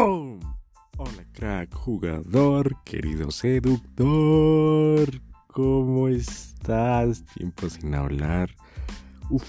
Hola 0.00 1.26
crack, 1.32 1.74
jugador, 1.74 2.76
querido 2.84 3.32
seductor. 3.32 5.10
¿Cómo 5.48 6.06
estás? 6.06 7.24
Tiempo 7.34 7.68
sin 7.68 7.96
hablar. 7.96 8.54
Uf, 9.28 9.44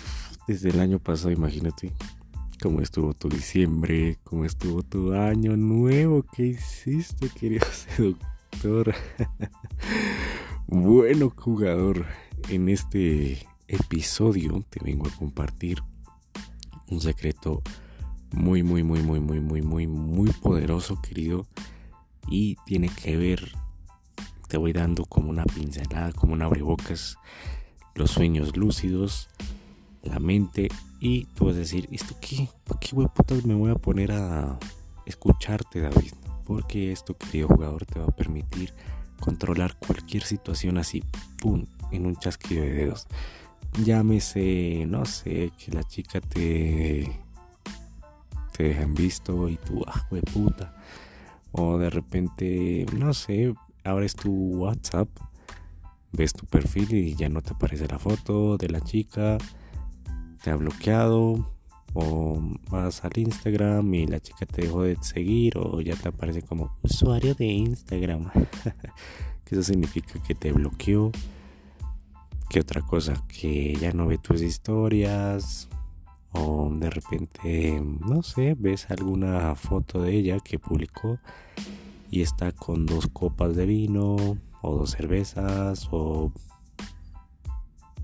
desde 0.47 0.69
el 0.69 0.79
año 0.79 0.97
pasado, 0.97 1.29
imagínate. 1.29 1.93
¿Cómo 2.63 2.81
estuvo 2.81 3.13
tu 3.13 3.29
diciembre? 3.29 4.17
¿Cómo 4.23 4.43
estuvo 4.43 4.81
tu 4.81 5.13
año 5.13 5.55
nuevo? 5.55 6.23
¿Qué 6.23 6.47
hiciste, 6.47 7.29
querido 7.29 7.67
seductor? 7.95 8.95
bueno, 10.65 11.31
jugador, 11.37 12.07
en 12.47 12.69
este 12.69 13.47
episodio 13.67 14.65
te 14.71 14.83
vengo 14.83 15.07
a 15.07 15.11
compartir 15.11 15.77
un 16.89 16.99
secreto 17.01 17.61
muy, 18.31 18.63
muy, 18.63 18.83
muy, 18.83 19.01
muy, 19.01 19.19
muy, 19.19 19.39
muy, 19.39 19.61
muy, 19.61 19.87
muy 19.87 20.31
poderoso, 20.31 21.01
querido. 21.01 21.45
Y 22.27 22.57
tiene 22.65 22.89
que 22.89 23.17
ver, 23.17 23.51
te 24.47 24.57
voy 24.57 24.73
dando 24.73 25.05
como 25.05 25.29
una 25.29 25.45
pincelada, 25.45 26.11
como 26.11 26.33
un 26.33 26.41
abrebocas, 26.41 27.17
los 27.95 28.11
sueños 28.11 28.55
lúcidos, 28.55 29.29
la 30.03 30.19
mente. 30.19 30.69
Y 30.99 31.25
tú 31.35 31.45
vas 31.45 31.55
a 31.55 31.59
decir, 31.59 31.87
¿esto 31.91 32.15
qué? 32.21 32.49
¿Por 32.65 32.79
qué 32.79 32.95
putas 32.95 33.45
me 33.45 33.55
voy 33.55 33.71
a 33.71 33.75
poner 33.75 34.11
a 34.11 34.59
escucharte, 35.05 35.81
David? 35.81 36.13
Porque 36.45 36.91
esto, 36.91 37.17
querido 37.17 37.47
jugador, 37.47 37.85
te 37.85 37.99
va 37.99 38.05
a 38.05 38.15
permitir 38.15 38.73
controlar 39.19 39.77
cualquier 39.77 40.23
situación 40.23 40.77
así, 40.77 41.03
¡pum!, 41.37 41.65
en 41.91 42.05
un 42.05 42.15
chasquido 42.15 42.63
de 42.63 42.73
dedos. 42.73 43.07
Llámese, 43.83 44.85
no 44.87 45.05
sé, 45.05 45.51
que 45.57 45.71
la 45.71 45.83
chica 45.83 46.21
te 46.21 47.19
te 48.59 48.65
dejan 48.65 48.93
visto 48.93 49.47
y 49.47 49.55
tú, 49.55 49.85
ah, 49.87 50.05
de 50.11 50.21
puta. 50.21 50.75
O 51.53 51.77
de 51.77 51.89
repente, 51.89 52.85
no 52.93 53.13
sé, 53.13 53.53
abres 53.85 54.17
tu 54.17 54.33
WhatsApp, 54.33 55.07
ves 56.11 56.33
tu 56.33 56.45
perfil 56.45 56.93
y 56.93 57.15
ya 57.15 57.29
no 57.29 57.41
te 57.41 57.53
aparece 57.53 57.87
la 57.87 57.97
foto 57.97 58.57
de 58.57 58.67
la 58.67 58.81
chica, 58.81 59.37
te 60.43 60.49
ha 60.49 60.57
bloqueado. 60.57 61.55
O 61.93 62.39
vas 62.69 63.03
al 63.05 63.17
Instagram 63.17 63.93
y 63.93 64.07
la 64.07 64.19
chica 64.19 64.45
te 64.45 64.63
dejó 64.63 64.83
de 64.83 64.97
seguir 65.01 65.57
o 65.57 65.79
ya 65.79 65.95
te 65.95 66.09
aparece 66.09 66.41
como 66.41 66.77
usuario 66.83 67.35
de 67.35 67.45
Instagram. 67.45 68.29
que 69.45 69.55
eso 69.55 69.63
significa 69.63 70.21
que 70.21 70.35
te 70.35 70.51
bloqueó. 70.51 71.13
¿Qué 72.49 72.59
otra 72.59 72.81
cosa? 72.81 73.13
Que 73.29 73.73
ya 73.75 73.93
no 73.93 74.05
ve 74.05 74.17
tus 74.17 74.41
historias, 74.41 75.69
o 76.31 76.69
de 76.71 76.89
repente, 76.89 77.81
no 77.81 78.21
sé, 78.23 78.55
ves 78.57 78.89
alguna 78.89 79.55
foto 79.55 80.01
de 80.01 80.15
ella 80.15 80.39
que 80.39 80.59
publicó 80.59 81.19
y 82.11 82.21
está 82.21 82.51
con 82.51 82.85
dos 82.85 83.07
copas 83.07 83.55
de 83.55 83.65
vino 83.65 84.15
o 84.61 84.75
dos 84.75 84.91
cervezas 84.91 85.87
o 85.91 86.31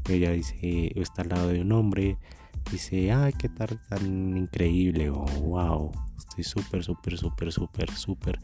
ella 0.10 0.32
dice, 0.32 0.92
está 1.00 1.24
al 1.24 1.30
lado 1.30 1.48
de 1.50 1.62
un 1.62 1.72
hombre, 1.72 2.18
dice, 2.72 3.12
ay, 3.12 3.34
qué 3.34 3.50
tal 3.50 3.80
tan 3.90 4.38
increíble 4.38 5.10
o 5.10 5.26
wow, 5.42 5.92
estoy 6.18 6.44
súper, 6.44 6.84
súper, 6.84 7.18
súper, 7.18 7.52
súper, 7.52 7.92
súper, 7.92 8.40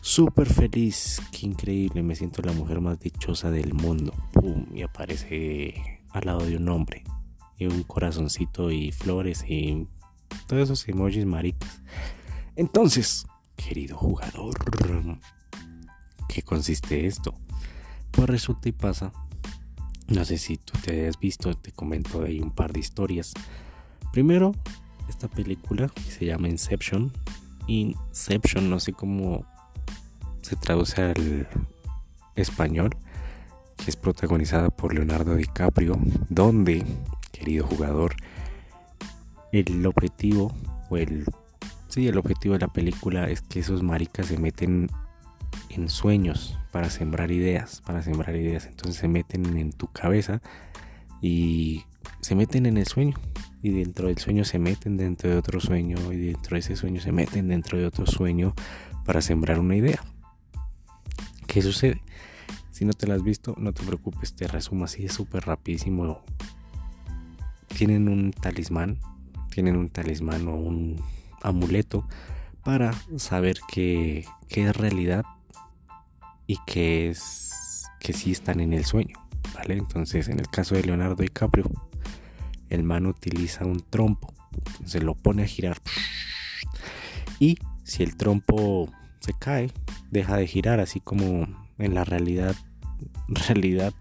súper 0.00 0.46
feliz, 0.46 1.22
qué 1.30 1.46
increíble, 1.46 2.02
me 2.02 2.16
siento 2.16 2.42
la 2.42 2.52
mujer 2.52 2.80
más 2.80 2.98
dichosa 2.98 3.50
del 3.50 3.72
mundo, 3.74 4.12
pum, 4.32 4.66
y 4.74 4.82
aparece 4.82 6.00
al 6.10 6.26
lado 6.26 6.44
de 6.44 6.56
un 6.56 6.68
hombre 6.68 7.04
y 7.58 7.66
un 7.66 7.82
corazoncito 7.82 8.70
y 8.70 8.92
flores 8.92 9.44
y 9.48 9.86
todos 10.46 10.64
esos 10.64 10.88
emojis 10.88 11.26
maricas. 11.26 11.82
Entonces, 12.56 13.26
querido 13.56 13.96
jugador, 13.96 14.54
¿qué 16.28 16.42
consiste 16.42 17.06
esto? 17.06 17.34
Pues 18.10 18.28
resulta 18.28 18.68
y 18.68 18.72
pasa, 18.72 19.12
no 20.08 20.24
sé 20.24 20.38
si 20.38 20.56
tú 20.56 20.78
te 20.84 21.08
has 21.08 21.18
visto, 21.18 21.54
te 21.54 21.72
comento 21.72 22.22
ahí 22.22 22.40
un 22.40 22.50
par 22.50 22.72
de 22.72 22.80
historias. 22.80 23.32
Primero, 24.12 24.52
esta 25.08 25.28
película 25.28 25.88
que 25.88 26.02
se 26.02 26.26
llama 26.26 26.48
Inception. 26.48 27.12
Inception, 27.66 28.70
no 28.70 28.78
sé 28.78 28.92
cómo 28.92 29.46
se 30.42 30.56
traduce 30.56 31.00
al 31.00 31.48
español, 32.36 32.90
es 33.86 33.96
protagonizada 33.96 34.70
por 34.70 34.94
Leonardo 34.94 35.34
DiCaprio, 35.34 35.98
donde 36.28 36.84
el 39.52 39.86
objetivo 39.86 40.54
o 40.90 40.96
el 40.96 41.24
sí, 41.88 42.08
el 42.08 42.18
objetivo 42.18 42.54
de 42.54 42.60
la 42.60 42.72
película 42.72 43.28
es 43.28 43.40
que 43.42 43.60
esos 43.60 43.82
maricas 43.82 44.26
se 44.26 44.38
meten 44.38 44.90
en 45.70 45.88
sueños 45.88 46.58
para 46.72 46.90
sembrar 46.90 47.30
ideas, 47.30 47.80
para 47.86 48.02
sembrar 48.02 48.34
ideas, 48.34 48.66
entonces 48.66 48.96
se 48.96 49.08
meten 49.08 49.56
en 49.56 49.72
tu 49.72 49.86
cabeza 49.88 50.40
y 51.22 51.84
se 52.20 52.34
meten 52.34 52.66
en 52.66 52.76
el 52.76 52.86
sueño 52.86 53.16
y 53.62 53.70
dentro 53.70 54.08
del 54.08 54.18
sueño 54.18 54.44
se 54.44 54.58
meten 54.58 54.96
dentro 54.96 55.30
de 55.30 55.36
otro 55.36 55.60
sueño 55.60 56.12
y 56.12 56.16
dentro 56.16 56.54
de 56.54 56.60
ese 56.60 56.76
sueño 56.76 57.00
se 57.00 57.12
meten 57.12 57.48
dentro 57.48 57.78
de 57.78 57.86
otro 57.86 58.06
sueño 58.06 58.54
para 59.04 59.22
sembrar 59.22 59.58
una 59.58 59.76
idea. 59.76 60.02
¿Qué 61.46 61.62
sucede? 61.62 62.02
Si 62.72 62.84
no 62.84 62.92
te 62.92 63.06
la 63.06 63.14
has 63.14 63.22
visto, 63.22 63.54
no 63.56 63.72
te 63.72 63.84
preocupes, 63.84 64.34
te 64.34 64.48
resumo 64.48 64.84
así, 64.84 65.08
súper 65.08 65.46
rapidísimo 65.46 66.22
tienen 67.76 68.08
un 68.08 68.32
talismán, 68.32 68.98
tienen 69.50 69.76
un 69.76 69.88
talismán 69.88 70.48
o 70.48 70.56
un 70.56 71.00
amuleto 71.42 72.06
para 72.64 72.94
saber 73.16 73.58
que, 73.68 74.24
es 74.48 74.76
realidad 74.76 75.24
y 76.46 76.58
que 76.66 77.10
es 77.10 77.86
que 78.00 78.12
sí 78.12 78.32
están 78.32 78.60
en 78.60 78.72
el 78.72 78.84
sueño, 78.84 79.16
¿vale? 79.54 79.76
Entonces, 79.76 80.28
en 80.28 80.38
el 80.38 80.48
caso 80.48 80.74
de 80.74 80.84
Leonardo 80.84 81.16
DiCaprio, 81.16 81.70
el 82.68 82.84
man 82.84 83.06
utiliza 83.06 83.64
un 83.64 83.80
trompo, 83.80 84.32
se 84.84 85.00
lo 85.00 85.14
pone 85.14 85.42
a 85.42 85.46
girar 85.46 85.78
y 87.40 87.58
si 87.82 88.02
el 88.02 88.16
trompo 88.16 88.90
se 89.20 89.32
cae, 89.34 89.70
deja 90.10 90.36
de 90.36 90.46
girar, 90.46 90.80
así 90.80 91.00
como 91.00 91.46
en 91.78 91.94
la 91.94 92.04
realidad, 92.04 92.54
realidad 93.28 93.92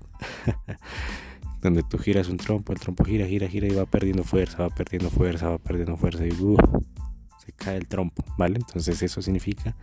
donde 1.63 1.83
tú 1.83 1.97
giras 1.97 2.27
un 2.27 2.37
trompo, 2.37 2.73
el 2.73 2.79
trompo 2.79 3.05
gira, 3.05 3.25
gira, 3.25 3.47
gira 3.47 3.67
y 3.67 3.71
va 3.71 3.85
perdiendo 3.85 4.23
fuerza, 4.23 4.57
va 4.59 4.69
perdiendo 4.69 5.09
fuerza, 5.09 5.49
va 5.49 5.57
perdiendo 5.57 5.95
fuerza 5.95 6.25
y 6.25 6.31
uh, 6.31 6.57
se 7.43 7.53
cae 7.53 7.77
el 7.77 7.87
trompo, 7.87 8.23
¿vale? 8.37 8.57
Entonces 8.57 9.01
eso 9.01 9.21
significa 9.21 9.75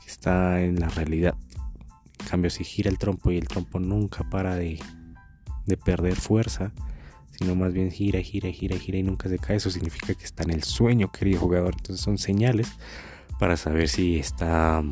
que 0.00 0.06
está 0.06 0.60
en 0.60 0.78
la 0.78 0.88
realidad. 0.90 1.34
En 2.20 2.26
cambio, 2.26 2.50
si 2.50 2.64
gira 2.64 2.90
el 2.90 2.98
trompo 2.98 3.30
y 3.30 3.38
el 3.38 3.48
trompo 3.48 3.80
nunca 3.80 4.28
para 4.28 4.56
de, 4.56 4.78
de 5.66 5.76
perder 5.78 6.16
fuerza, 6.16 6.72
sino 7.30 7.54
más 7.54 7.72
bien 7.72 7.90
gira, 7.90 8.20
gira, 8.20 8.50
gira, 8.50 8.76
gira 8.76 8.98
y 8.98 9.02
nunca 9.02 9.30
se 9.30 9.38
cae, 9.38 9.56
eso 9.56 9.70
significa 9.70 10.12
que 10.14 10.24
está 10.24 10.42
en 10.42 10.50
el 10.50 10.62
sueño, 10.62 11.10
querido 11.10 11.40
jugador. 11.40 11.74
Entonces 11.78 12.04
son 12.04 12.18
señales 12.18 12.68
para 13.38 13.56
saber 13.56 13.88
si 13.88 14.18
está 14.18 14.82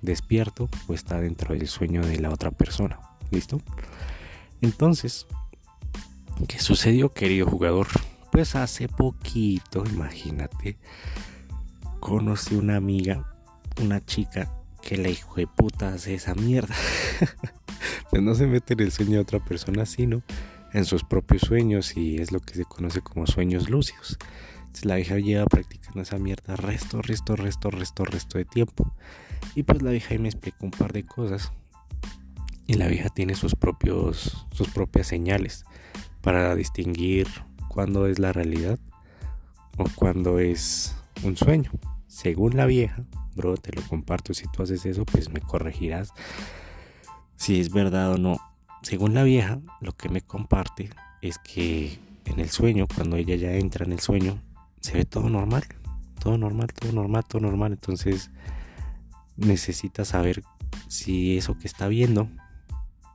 despierto 0.00 0.68
o 0.86 0.94
está 0.94 1.20
dentro 1.20 1.54
del 1.54 1.66
sueño 1.66 2.06
de 2.06 2.20
la 2.20 2.30
otra 2.30 2.52
persona. 2.52 3.00
¿Listo? 3.32 3.60
Entonces, 4.60 5.26
¿qué 6.48 6.58
sucedió, 6.58 7.12
querido 7.12 7.46
jugador? 7.46 7.86
Pues 8.32 8.56
hace 8.56 8.88
poquito, 8.88 9.84
imagínate, 9.86 10.78
conocí 12.00 12.56
una 12.56 12.76
amiga, 12.76 13.24
una 13.80 14.04
chica 14.04 14.52
que 14.82 14.96
la 14.96 15.08
hijo 15.08 15.36
de 15.36 15.46
puta 15.46 15.94
hace 15.94 16.14
esa 16.14 16.34
mierda. 16.34 16.74
pues 18.10 18.22
no 18.22 18.34
se 18.34 18.46
mete 18.46 18.74
en 18.74 18.80
el 18.80 18.92
sueño 18.92 19.12
de 19.12 19.20
otra 19.20 19.44
persona, 19.44 19.86
sino 19.86 20.22
en 20.72 20.84
sus 20.84 21.04
propios 21.04 21.42
sueños 21.42 21.96
y 21.96 22.16
es 22.16 22.32
lo 22.32 22.40
que 22.40 22.54
se 22.54 22.64
conoce 22.64 23.00
como 23.00 23.26
sueños 23.26 23.70
lúcidos. 23.70 24.18
Entonces 24.58 24.84
la 24.84 24.98
hija 24.98 25.18
lleva 25.18 25.46
practicando 25.46 26.02
esa 26.02 26.18
mierda 26.18 26.56
resto, 26.56 27.00
resto, 27.00 27.36
resto, 27.36 27.70
resto, 27.70 28.04
resto 28.04 28.38
de 28.38 28.44
tiempo. 28.44 28.92
Y 29.54 29.62
pues 29.62 29.82
la 29.82 29.94
hija 29.94 30.16
me 30.18 30.28
explicó 30.28 30.66
un 30.66 30.72
par 30.72 30.92
de 30.92 31.04
cosas 31.04 31.52
y 32.68 32.74
la 32.74 32.86
vieja 32.86 33.08
tiene 33.08 33.34
sus 33.34 33.56
propios 33.56 34.46
sus 34.52 34.68
propias 34.68 35.08
señales 35.08 35.64
para 36.20 36.54
distinguir 36.54 37.26
cuándo 37.68 38.06
es 38.06 38.20
la 38.20 38.32
realidad 38.32 38.78
o 39.78 39.84
cuándo 39.94 40.38
es 40.38 40.94
un 41.24 41.36
sueño. 41.36 41.70
Según 42.06 42.56
la 42.56 42.66
vieja, 42.66 43.04
bro, 43.34 43.56
te 43.56 43.72
lo 43.72 43.82
comparto, 43.82 44.34
si 44.34 44.46
tú 44.48 44.62
haces 44.62 44.84
eso, 44.84 45.04
pues 45.04 45.30
me 45.30 45.40
corregirás 45.40 46.12
si 47.36 47.60
es 47.60 47.70
verdad 47.70 48.12
o 48.12 48.18
no. 48.18 48.36
Según 48.82 49.14
la 49.14 49.22
vieja, 49.22 49.60
lo 49.80 49.92
que 49.92 50.08
me 50.08 50.20
comparte 50.20 50.90
es 51.22 51.38
que 51.38 51.98
en 52.24 52.40
el 52.40 52.50
sueño, 52.50 52.86
cuando 52.92 53.16
ella 53.16 53.36
ya 53.36 53.52
entra 53.54 53.84
en 53.84 53.92
el 53.92 54.00
sueño, 54.00 54.42
se 54.80 54.94
ve 54.94 55.04
todo 55.04 55.28
normal, 55.28 55.64
todo 56.20 56.36
normal, 56.36 56.68
todo 56.72 56.92
normal, 56.92 57.24
todo 57.26 57.40
normal. 57.40 57.72
Entonces 57.72 58.30
necesita 59.36 60.04
saber 60.04 60.42
si 60.88 61.38
eso 61.38 61.56
que 61.58 61.68
está 61.68 61.88
viendo 61.88 62.28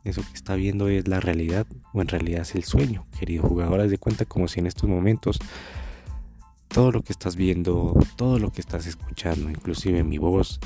eso 0.04 0.22
que 0.22 0.34
está 0.34 0.56
viendo 0.56 0.90
es 0.90 1.08
la 1.08 1.20
realidad 1.20 1.66
o 1.94 2.02
en 2.02 2.08
realidad 2.08 2.42
es 2.42 2.56
el 2.56 2.64
sueño, 2.64 3.06
querido 3.18 3.44
jugador. 3.44 3.80
Haz 3.80 3.90
de 3.90 3.98
cuenta 3.98 4.26
como 4.26 4.48
si 4.48 4.60
en 4.60 4.68
estos 4.68 4.90
momentos 4.90 5.40
todo 6.68 6.92
lo 6.92 7.04
que 7.04 7.14
estás 7.14 7.36
viendo, 7.36 7.98
todo 8.16 8.40
lo 8.40 8.52
que 8.52 8.62
estás 8.62 8.88
escuchando, 8.88 9.50
inclusive 9.50 10.04
mi 10.04 10.18
voz, 10.18 10.60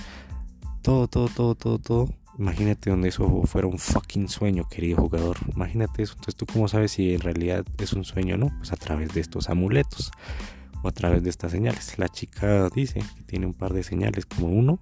todo, 0.82 1.08
todo, 1.08 1.28
todo, 1.28 1.56
todo, 1.56 1.80
todo. 1.80 2.10
Imagínate 2.40 2.92
donde 2.92 3.10
eso 3.10 3.44
fuera 3.44 3.68
un 3.68 3.80
fucking 3.80 4.30
sueño, 4.30 4.68
querido 4.70 4.98
jugador. 4.98 5.38
Imagínate 5.54 6.04
eso. 6.04 6.14
Entonces, 6.14 6.36
¿tú 6.36 6.46
cómo 6.46 6.68
sabes 6.68 6.92
si 6.92 7.14
en 7.14 7.22
realidad 7.22 7.66
es 7.80 7.94
un 7.94 8.06
sueño 8.06 8.36
o 8.36 8.38
no? 8.38 8.52
Pues 8.58 8.72
a 8.72 8.76
través 8.76 9.14
de 9.14 9.22
estos 9.22 9.50
amuletos 9.50 10.12
o 10.84 10.88
a 10.88 10.92
través 10.92 11.24
de 11.24 11.30
estas 11.30 11.52
señales. 11.52 11.98
La 11.98 12.10
chica 12.10 12.70
dice 12.70 13.02
que 13.16 13.24
tiene 13.24 13.48
un 13.48 13.54
par 13.54 13.74
de 13.74 13.84
señales, 13.84 14.26
como 14.26 14.48
uno, 14.48 14.80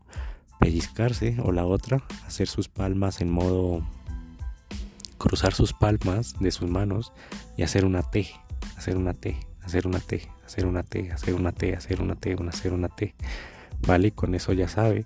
pellizcarse, 0.59 1.37
o 1.43 1.51
la 1.51 1.65
otra, 1.65 2.03
hacer 2.27 2.47
sus 2.47 2.67
palmas 2.67 3.21
en 3.21 3.31
modo 3.31 3.81
cruzar 5.17 5.53
sus 5.53 5.73
palmas 5.73 6.35
de 6.39 6.51
sus 6.51 6.69
manos 6.69 7.13
y 7.57 7.63
hacer 7.63 7.85
una 7.85 8.03
T, 8.03 8.27
hacer 8.77 8.97
una 8.97 9.13
T, 9.13 9.37
hacer 9.63 9.87
una 9.87 10.01
T, 10.01 10.29
hacer 10.45 10.65
una 10.65 10.83
T, 10.83 11.11
hacer 11.11 11.35
una 11.35 11.51
T, 11.51 11.75
hacer 11.75 12.01
una 12.01 12.15
T, 12.15 12.35
hacer 12.49 12.73
una 12.73 12.89
T. 12.89 13.15
¿Vale? 13.85 14.11
con 14.11 14.35
eso 14.35 14.53
ya 14.53 14.67
sabe 14.67 15.05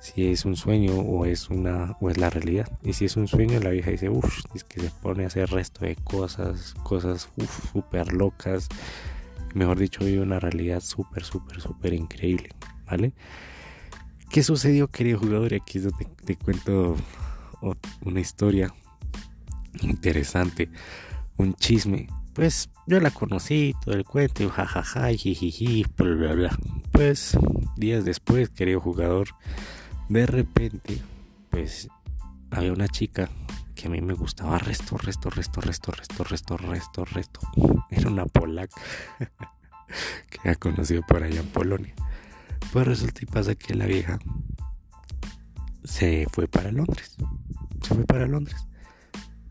si 0.00 0.30
es 0.30 0.44
un 0.44 0.56
sueño 0.56 0.94
o 0.94 1.24
es 1.24 1.50
una 1.50 1.96
o 2.00 2.10
es 2.10 2.18
la 2.18 2.30
realidad. 2.30 2.68
Y 2.82 2.92
si 2.92 3.04
es 3.04 3.16
un 3.16 3.28
sueño, 3.28 3.58
la 3.60 3.70
vieja 3.70 3.90
dice, 3.90 4.08
uff, 4.08 4.44
es 4.54 4.64
que 4.64 4.80
se 4.80 4.90
pone 4.90 5.24
a 5.24 5.28
hacer 5.28 5.50
resto 5.50 5.84
de 5.84 5.96
cosas, 5.96 6.74
cosas 6.82 7.28
súper 7.72 8.12
locas. 8.12 8.68
Mejor 9.54 9.78
dicho, 9.78 10.04
vive 10.04 10.22
una 10.22 10.40
realidad 10.40 10.80
súper, 10.80 11.24
súper, 11.24 11.60
súper 11.60 11.94
increíble, 11.94 12.50
¿vale? 12.86 13.12
¿Qué 14.30 14.42
sucedió, 14.42 14.88
querido 14.88 15.18
jugador? 15.18 15.54
Aquí 15.54 15.80
te, 15.80 16.04
te 16.24 16.36
cuento 16.36 16.96
una 18.04 18.20
historia 18.20 18.72
interesante, 19.82 20.70
un 21.36 21.54
chisme. 21.54 22.08
Pues 22.34 22.70
yo 22.86 23.00
la 23.00 23.10
conocí, 23.10 23.74
todo 23.84 23.94
el 23.94 24.04
cuento, 24.04 24.48
jajaja, 24.48 25.08
jijiji, 25.08 25.84
bla, 25.96 26.14
bla, 26.14 26.32
bla. 26.34 26.58
Pues 26.92 27.36
días 27.76 28.04
después, 28.04 28.50
querido 28.50 28.80
jugador, 28.80 29.28
de 30.08 30.26
repente, 30.26 31.00
pues 31.50 31.88
había 32.50 32.72
una 32.72 32.88
chica 32.88 33.28
que 33.74 33.88
a 33.88 33.90
mí 33.90 34.00
me 34.00 34.14
gustaba 34.14 34.58
resto, 34.58 34.96
resto, 34.96 35.30
resto, 35.30 35.60
resto, 35.60 35.92
resto, 35.92 36.24
resto, 36.24 36.56
resto, 36.56 37.04
resto. 37.04 37.40
Era 37.90 38.08
una 38.08 38.26
polaca 38.26 38.80
que 40.30 40.40
había 40.40 40.54
conocido 40.56 41.02
por 41.02 41.22
allá 41.22 41.40
en 41.40 41.48
Polonia. 41.48 41.94
Pues 42.72 42.86
resulta 42.86 43.20
y 43.22 43.26
pasa 43.26 43.54
que 43.54 43.74
la 43.74 43.86
vieja 43.86 44.18
se 45.84 46.26
fue 46.32 46.48
para 46.48 46.70
Londres. 46.70 47.16
Se 47.82 47.94
fue 47.94 48.04
para 48.04 48.26
Londres. 48.26 48.67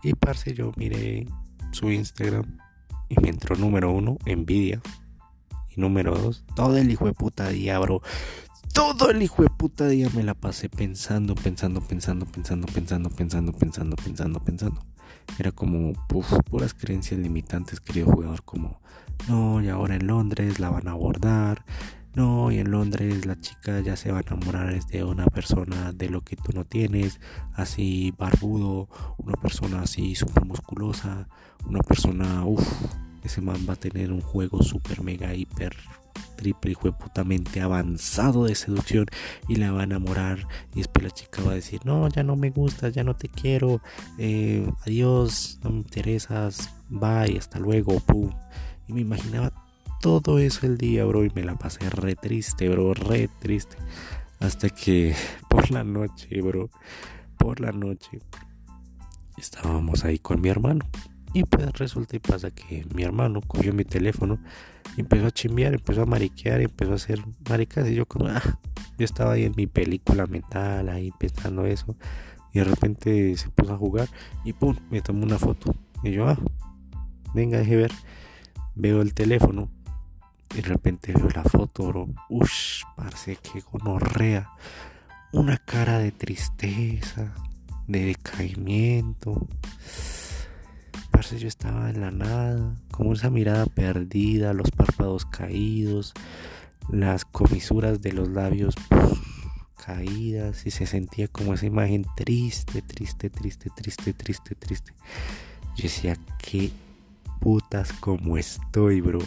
Y 0.03 0.13
parce, 0.13 0.53
yo 0.53 0.71
miré 0.75 1.27
su 1.71 1.91
Instagram 1.91 2.57
y 3.09 3.19
me 3.21 3.29
entró 3.29 3.55
número 3.55 3.91
uno, 3.91 4.17
envidia. 4.25 4.81
Y 5.75 5.81
número 5.81 6.15
dos, 6.15 6.43
todo 6.55 6.77
el 6.77 6.91
hijo 6.91 7.05
de 7.05 7.13
puta 7.13 7.49
día, 7.49 7.79
bro. 7.79 8.01
Todo 8.73 9.09
el 9.09 9.21
hijo 9.23 9.43
de 9.43 9.49
puta 9.49 9.87
día 9.87 10.09
me 10.13 10.23
la 10.23 10.33
pasé 10.33 10.69
pensando, 10.69 11.35
pensando, 11.35 11.81
pensando, 11.81 12.25
pensando, 12.25 12.67
pensando, 12.67 13.09
pensando, 13.09 13.51
pensando, 13.51 13.95
pensando, 13.95 14.39
pensando. 14.39 14.85
Era 15.39 15.51
como 15.51 15.93
puras 16.07 16.73
creencias 16.73 17.19
limitantes, 17.19 17.79
querido 17.79 18.07
jugador, 18.07 18.43
como 18.43 18.79
no, 19.27 19.61
y 19.61 19.67
ahora 19.67 19.95
en 19.95 20.07
Londres 20.07 20.59
la 20.59 20.69
van 20.69 20.87
a 20.87 20.91
abordar, 20.91 21.65
no, 22.17 22.51
y 22.51 22.57
en 22.57 22.71
Londres 22.71 23.27
la 23.27 23.39
chica 23.39 23.79
ya 23.81 23.95
se 23.95 24.11
va 24.11 24.17
a 24.17 24.21
enamorar 24.21 24.83
de 24.87 25.03
una 25.03 25.27
persona 25.27 25.91
de 25.91 26.09
lo 26.09 26.21
que 26.21 26.35
tú 26.35 26.51
no 26.51 26.65
tienes, 26.65 27.19
así 27.53 28.11
barbudo, 28.17 28.89
una 29.17 29.35
persona 29.35 29.81
así 29.83 30.15
súper 30.15 30.43
musculosa, 30.43 31.29
una 31.67 31.79
persona, 31.81 32.43
uff, 32.43 32.67
ese 33.23 33.39
man 33.41 33.67
va 33.69 33.73
a 33.73 33.75
tener 33.75 34.11
un 34.11 34.21
juego 34.21 34.63
súper 34.63 35.03
mega 35.03 35.35
hiper 35.35 35.75
triple 36.37 36.71
y 36.71 36.75
putamente 36.91 37.61
avanzado 37.61 38.45
de 38.45 38.55
seducción 38.55 39.05
y 39.47 39.57
la 39.57 39.71
va 39.71 39.81
a 39.81 39.83
enamorar. 39.83 40.47
Y 40.73 40.77
después 40.77 41.03
la 41.03 41.11
chica 41.11 41.43
va 41.43 41.51
a 41.51 41.55
decir 41.55 41.81
no 41.85 42.09
ya 42.09 42.23
no 42.23 42.35
me 42.35 42.49
gusta 42.49 42.89
ya 42.89 43.03
no 43.03 43.15
te 43.15 43.29
quiero 43.29 43.79
eh, 44.17 44.67
adiós 44.87 45.59
no 45.63 45.69
me 45.69 45.77
interesas 45.77 46.73
bye 46.89 47.37
hasta 47.37 47.59
luego 47.59 47.99
pum 47.99 48.31
y 48.87 48.93
me 48.93 49.01
imaginaba 49.01 49.66
todo 50.01 50.39
eso 50.39 50.65
el 50.65 50.77
día, 50.77 51.05
bro, 51.05 51.25
y 51.25 51.31
me 51.33 51.43
la 51.43 51.55
pasé 51.55 51.89
re 51.89 52.15
triste, 52.15 52.69
bro, 52.69 52.93
re 52.93 53.29
triste. 53.39 53.77
Hasta 54.39 54.69
que 54.69 55.15
por 55.49 55.71
la 55.71 55.83
noche, 55.83 56.41
bro, 56.41 56.69
por 57.37 57.59
la 57.59 57.71
noche, 57.71 58.19
estábamos 59.37 60.05
ahí 60.05 60.19
con 60.19 60.41
mi 60.41 60.49
hermano. 60.49 60.85
Y 61.33 61.43
pues 61.43 61.71
resulta 61.73 62.15
y 62.15 62.19
pasa 62.19 62.51
que 62.51 62.85
mi 62.95 63.03
hermano 63.03 63.41
cogió 63.41 63.73
mi 63.73 63.83
teléfono 63.83 64.39
empezó 64.97 65.27
a 65.27 65.31
chimbear, 65.31 65.73
empezó 65.73 66.03
a 66.03 66.05
mariquear, 66.05 66.61
empezó 66.61 66.93
a 66.93 66.95
hacer 66.95 67.19
maricas. 67.49 67.87
Y 67.89 67.95
yo 67.95 68.05
como, 68.05 68.27
ah, 68.27 68.41
yo 68.97 69.05
estaba 69.05 69.33
ahí 69.33 69.43
en 69.43 69.53
mi 69.55 69.67
película 69.67 70.25
mental, 70.25 70.89
ahí 70.89 71.11
pensando 71.19 71.65
eso. 71.65 71.95
Y 72.53 72.59
de 72.59 72.65
repente 72.65 73.37
se 73.37 73.49
puso 73.49 73.73
a 73.73 73.77
jugar 73.77 74.09
y 74.43 74.53
pum, 74.53 74.75
me 74.89 75.01
tomó 75.01 75.23
una 75.23 75.37
foto. 75.37 75.75
Y 76.03 76.11
yo, 76.11 76.27
ah, 76.27 76.37
venga, 77.33 77.59
deje 77.59 77.75
ver. 77.75 77.91
Veo 78.75 79.01
el 79.01 79.13
teléfono 79.13 79.69
y 80.53 80.61
de 80.61 80.61
repente 80.61 81.13
veo 81.13 81.29
la 81.29 81.43
foto, 81.43 81.87
bro. 81.87 82.07
Ush, 82.29 82.83
parece 82.95 83.37
que 83.37 83.61
gonorrea. 83.61 84.49
Una 85.31 85.57
cara 85.57 85.99
de 85.99 86.11
tristeza, 86.11 87.33
de 87.87 88.05
decaimiento. 88.05 89.47
Parece 91.11 91.39
yo 91.39 91.47
estaba 91.47 91.89
en 91.89 92.01
la 92.01 92.11
nada, 92.11 92.75
como 92.91 93.13
esa 93.13 93.29
mirada 93.29 93.65
perdida, 93.65 94.53
los 94.53 94.71
párpados 94.71 95.25
caídos, 95.25 96.13
las 96.89 97.25
comisuras 97.25 98.01
de 98.01 98.13
los 98.13 98.29
labios 98.29 98.75
caídas 99.83 100.65
y 100.65 100.71
se 100.71 100.85
sentía 100.85 101.27
como 101.27 101.53
esa 101.53 101.65
imagen 101.65 102.05
triste, 102.15 102.81
triste, 102.81 103.29
triste, 103.29 103.69
triste, 103.69 104.13
triste, 104.13 104.55
triste. 104.55 104.93
Yo 105.75 105.83
decía, 105.83 106.17
qué 106.39 106.71
putas 107.39 107.93
como 107.93 108.37
estoy, 108.37 109.01
bro. 109.01 109.19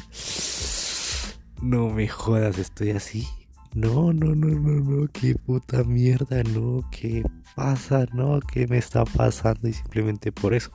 No 1.62 1.90
me 1.90 2.08
jodas, 2.08 2.58
estoy 2.58 2.90
así. 2.92 3.28
No, 3.74 4.14
no, 4.14 4.34
no, 4.34 4.48
no, 4.48 4.80
no, 4.80 5.08
qué 5.12 5.34
puta 5.34 5.84
mierda, 5.84 6.42
no, 6.42 6.88
qué 6.90 7.22
pasa, 7.54 8.06
no, 8.14 8.40
qué 8.40 8.66
me 8.66 8.78
está 8.78 9.04
pasando 9.04 9.68
y 9.68 9.74
simplemente 9.74 10.32
por 10.32 10.54
eso. 10.54 10.72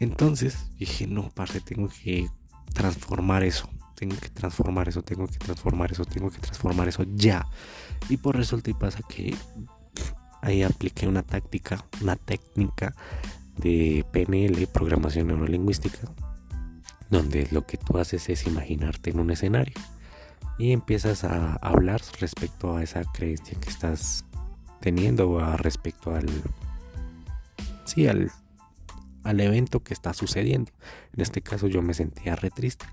Entonces 0.00 0.70
dije, 0.78 1.06
no, 1.06 1.30
parce, 1.34 1.60
tengo 1.60 1.88
que 1.88 2.28
transformar 2.74 3.42
eso, 3.42 3.70
tengo 3.96 4.16
que 4.16 4.28
transformar 4.28 4.88
eso, 4.88 5.02
tengo 5.02 5.26
que 5.26 5.38
transformar 5.38 5.90
eso, 5.92 6.04
tengo 6.04 6.30
que 6.30 6.38
transformar 6.38 6.88
eso 6.88 7.04
ya. 7.14 7.46
Y 8.10 8.18
por 8.18 8.36
resulta 8.36 8.70
y 8.70 8.74
pasa 8.74 9.00
que 9.08 9.34
ahí 10.42 10.62
apliqué 10.62 11.08
una 11.08 11.22
táctica, 11.22 11.82
una 12.02 12.16
técnica 12.16 12.94
de 13.56 14.04
PNL, 14.12 14.66
programación 14.66 15.28
neurolingüística, 15.28 16.12
donde 17.08 17.48
lo 17.50 17.66
que 17.66 17.78
tú 17.78 17.96
haces 17.96 18.28
es 18.28 18.46
imaginarte 18.46 19.10
en 19.10 19.18
un 19.18 19.30
escenario 19.30 19.74
y 20.58 20.72
empiezas 20.72 21.24
a 21.24 21.54
hablar 21.56 22.00
respecto 22.20 22.76
a 22.76 22.82
esa 22.82 23.02
creencia 23.04 23.58
que 23.58 23.68
estás 23.68 24.24
teniendo 24.80 25.40
respecto 25.56 26.14
al 26.14 26.26
sí 27.84 28.06
al, 28.06 28.30
al 29.22 29.40
evento 29.40 29.82
que 29.82 29.94
está 29.94 30.12
sucediendo. 30.12 30.72
En 31.14 31.20
este 31.20 31.40
caso 31.40 31.66
yo 31.66 31.82
me 31.82 31.94
sentía 31.94 32.36
re 32.36 32.50
triste. 32.50 32.86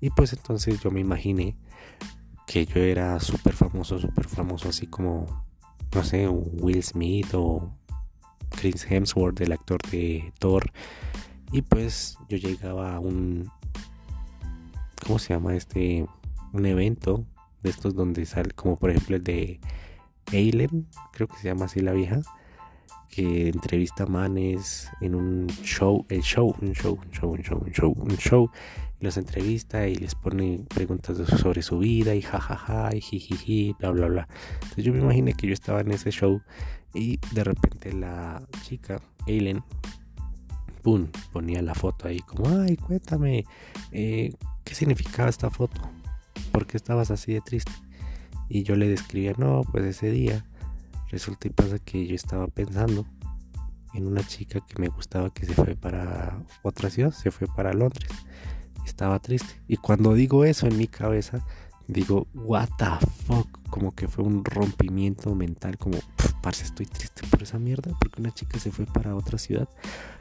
Y 0.00 0.10
pues 0.10 0.32
entonces 0.32 0.80
yo 0.80 0.90
me 0.90 1.00
imaginé 1.00 1.56
que 2.46 2.66
yo 2.66 2.80
era 2.80 3.18
súper 3.20 3.54
famoso 3.54 3.98
súper 3.98 4.28
famoso 4.28 4.68
así 4.68 4.86
como 4.86 5.44
no 5.94 6.02
sé 6.02 6.28
Will 6.28 6.82
Smith 6.82 7.34
o 7.34 7.72
Chris 8.50 8.84
Hemsworth 8.90 9.40
el 9.40 9.52
actor 9.52 9.80
de 9.90 10.32
Thor. 10.38 10.72
Y 11.52 11.62
pues 11.62 12.16
yo 12.28 12.36
llegaba 12.38 12.94
a 12.94 13.00
un 13.00 13.50
¿cómo 15.06 15.18
se 15.18 15.34
llama 15.34 15.54
este 15.54 16.06
un 16.52 16.66
evento 16.66 17.24
de 17.62 17.70
estos 17.70 17.94
donde 17.94 18.26
sale, 18.26 18.50
como 18.50 18.78
por 18.78 18.90
ejemplo 18.90 19.16
el 19.16 19.24
de 19.24 19.60
Eileen, 20.32 20.86
creo 21.12 21.28
que 21.28 21.36
se 21.36 21.48
llama 21.48 21.66
así 21.66 21.80
la 21.80 21.92
vieja, 21.92 22.20
que 23.08 23.48
entrevista 23.48 24.04
a 24.04 24.06
manes 24.06 24.90
en 25.00 25.14
un 25.14 25.46
show, 25.62 26.06
el 26.08 26.22
show, 26.22 26.54
un 26.60 26.72
show, 26.72 26.98
un 27.02 27.10
show, 27.10 27.30
un 27.30 27.42
show, 27.42 27.58
un 27.58 27.72
show, 27.72 27.94
un 27.98 28.16
show, 28.16 28.50
los 29.00 29.16
entrevista 29.16 29.86
y 29.86 29.96
les 29.96 30.14
pone 30.14 30.64
preguntas 30.74 31.18
sobre 31.38 31.62
su 31.62 31.78
vida 31.78 32.14
y 32.14 32.22
jajaja 32.22 32.94
y 32.94 33.00
jijiji, 33.00 33.74
bla 33.78 33.90
bla 33.90 34.06
bla. 34.06 34.28
Entonces 34.54 34.84
yo 34.84 34.92
me 34.92 35.00
imaginé 35.00 35.34
que 35.34 35.46
yo 35.46 35.52
estaba 35.52 35.80
en 35.80 35.90
ese 35.90 36.10
show 36.10 36.40
y 36.94 37.18
de 37.32 37.44
repente 37.44 37.92
la 37.92 38.42
chica, 38.62 39.00
Eileen, 39.26 39.62
pum, 40.82 41.08
ponía 41.32 41.60
la 41.62 41.74
foto 41.74 42.08
ahí 42.08 42.20
como, 42.20 42.48
ay, 42.62 42.76
cuéntame, 42.76 43.44
eh, 43.90 44.32
¿qué 44.64 44.74
significaba 44.74 45.28
esta 45.28 45.50
foto? 45.50 45.80
¿Por 46.52 46.66
qué 46.66 46.76
estabas 46.76 47.10
así 47.10 47.32
de 47.32 47.40
triste? 47.40 47.72
Y 48.48 48.62
yo 48.62 48.76
le 48.76 48.88
describía, 48.88 49.34
no, 49.36 49.62
pues 49.70 49.84
ese 49.84 50.10
día 50.10 50.44
resulta 51.10 51.48
y 51.48 51.50
pasa 51.50 51.78
que 51.78 52.06
yo 52.06 52.14
estaba 52.14 52.46
pensando 52.46 53.06
en 53.94 54.06
una 54.06 54.26
chica 54.26 54.60
que 54.66 54.80
me 54.80 54.88
gustaba 54.88 55.32
que 55.32 55.46
se 55.46 55.54
fue 55.54 55.74
para 55.74 56.42
otra 56.62 56.90
ciudad, 56.90 57.10
se 57.10 57.30
fue 57.30 57.46
para 57.46 57.72
Londres. 57.72 58.10
Estaba 58.86 59.18
triste. 59.18 59.60
Y 59.68 59.76
cuando 59.76 60.14
digo 60.14 60.44
eso 60.44 60.66
en 60.66 60.76
mi 60.76 60.86
cabeza, 60.86 61.44
digo, 61.86 62.26
what 62.34 62.68
the 62.78 63.06
fuck, 63.24 63.48
como 63.70 63.92
que 63.92 64.08
fue 64.08 64.24
un 64.24 64.44
rompimiento 64.44 65.34
mental, 65.34 65.78
como, 65.78 65.98
parce, 66.42 66.64
estoy 66.64 66.86
triste 66.86 67.26
por 67.28 67.42
esa 67.42 67.58
mierda, 67.58 67.92
porque 68.00 68.20
una 68.20 68.32
chica 68.32 68.58
se 68.58 68.70
fue 68.70 68.86
para 68.86 69.14
otra 69.14 69.38
ciudad. 69.38 69.68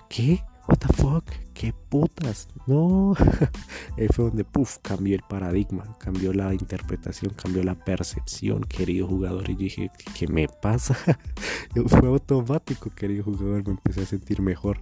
¿Qué? 0.10 0.44
What 0.68 0.78
the 0.78 0.94
fuck, 0.94 1.26
qué 1.54 1.74
putas, 1.90 2.48
no. 2.68 3.14
Ahí 3.98 4.08
fue 4.14 4.26
donde, 4.26 4.44
puff, 4.44 4.78
cambió 4.82 5.16
el 5.16 5.24
paradigma, 5.28 5.98
cambió 5.98 6.34
la 6.34 6.54
interpretación, 6.54 7.34
cambió 7.34 7.64
la 7.64 7.76
percepción, 7.76 8.64
querido 8.64 9.08
jugador. 9.08 9.50
Y 9.50 9.56
dije, 9.56 9.92
¿qué 10.18 10.28
me 10.28 10.48
pasa? 10.48 10.96
fue 11.88 12.08
automático, 12.08 12.90
querido 12.92 13.24
jugador, 13.24 13.66
me 13.66 13.72
empecé 13.72 14.02
a 14.02 14.06
sentir 14.06 14.42
mejor. 14.42 14.82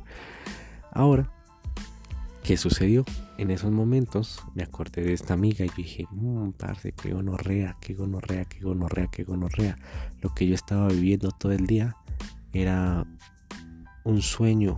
Ahora, 0.92 1.32
¿qué 2.44 2.58
sucedió? 2.58 3.06
En 3.38 3.52
esos 3.52 3.72
momentos 3.72 4.44
me 4.54 4.64
acordé 4.64 5.02
de 5.02 5.14
esta 5.14 5.34
amiga 5.34 5.64
y 5.64 5.70
dije, 5.78 6.08
mmm, 6.12 6.52
parce, 6.52 6.92
qué 6.92 7.14
gonorrea, 7.14 7.78
qué 7.80 7.94
gonorrea, 7.94 8.46
qué 8.46 8.60
gonorrea, 8.60 9.08
qué 9.08 9.24
gonorrea. 9.24 9.78
Lo 10.22 10.34
que 10.34 10.46
yo 10.46 10.56
estaba 10.56 10.90
viviendo 10.90 11.32
todo 11.32 11.54
el 11.54 11.68
día 11.68 11.96
era 12.52 13.06
un 14.04 14.22
sueño, 14.22 14.78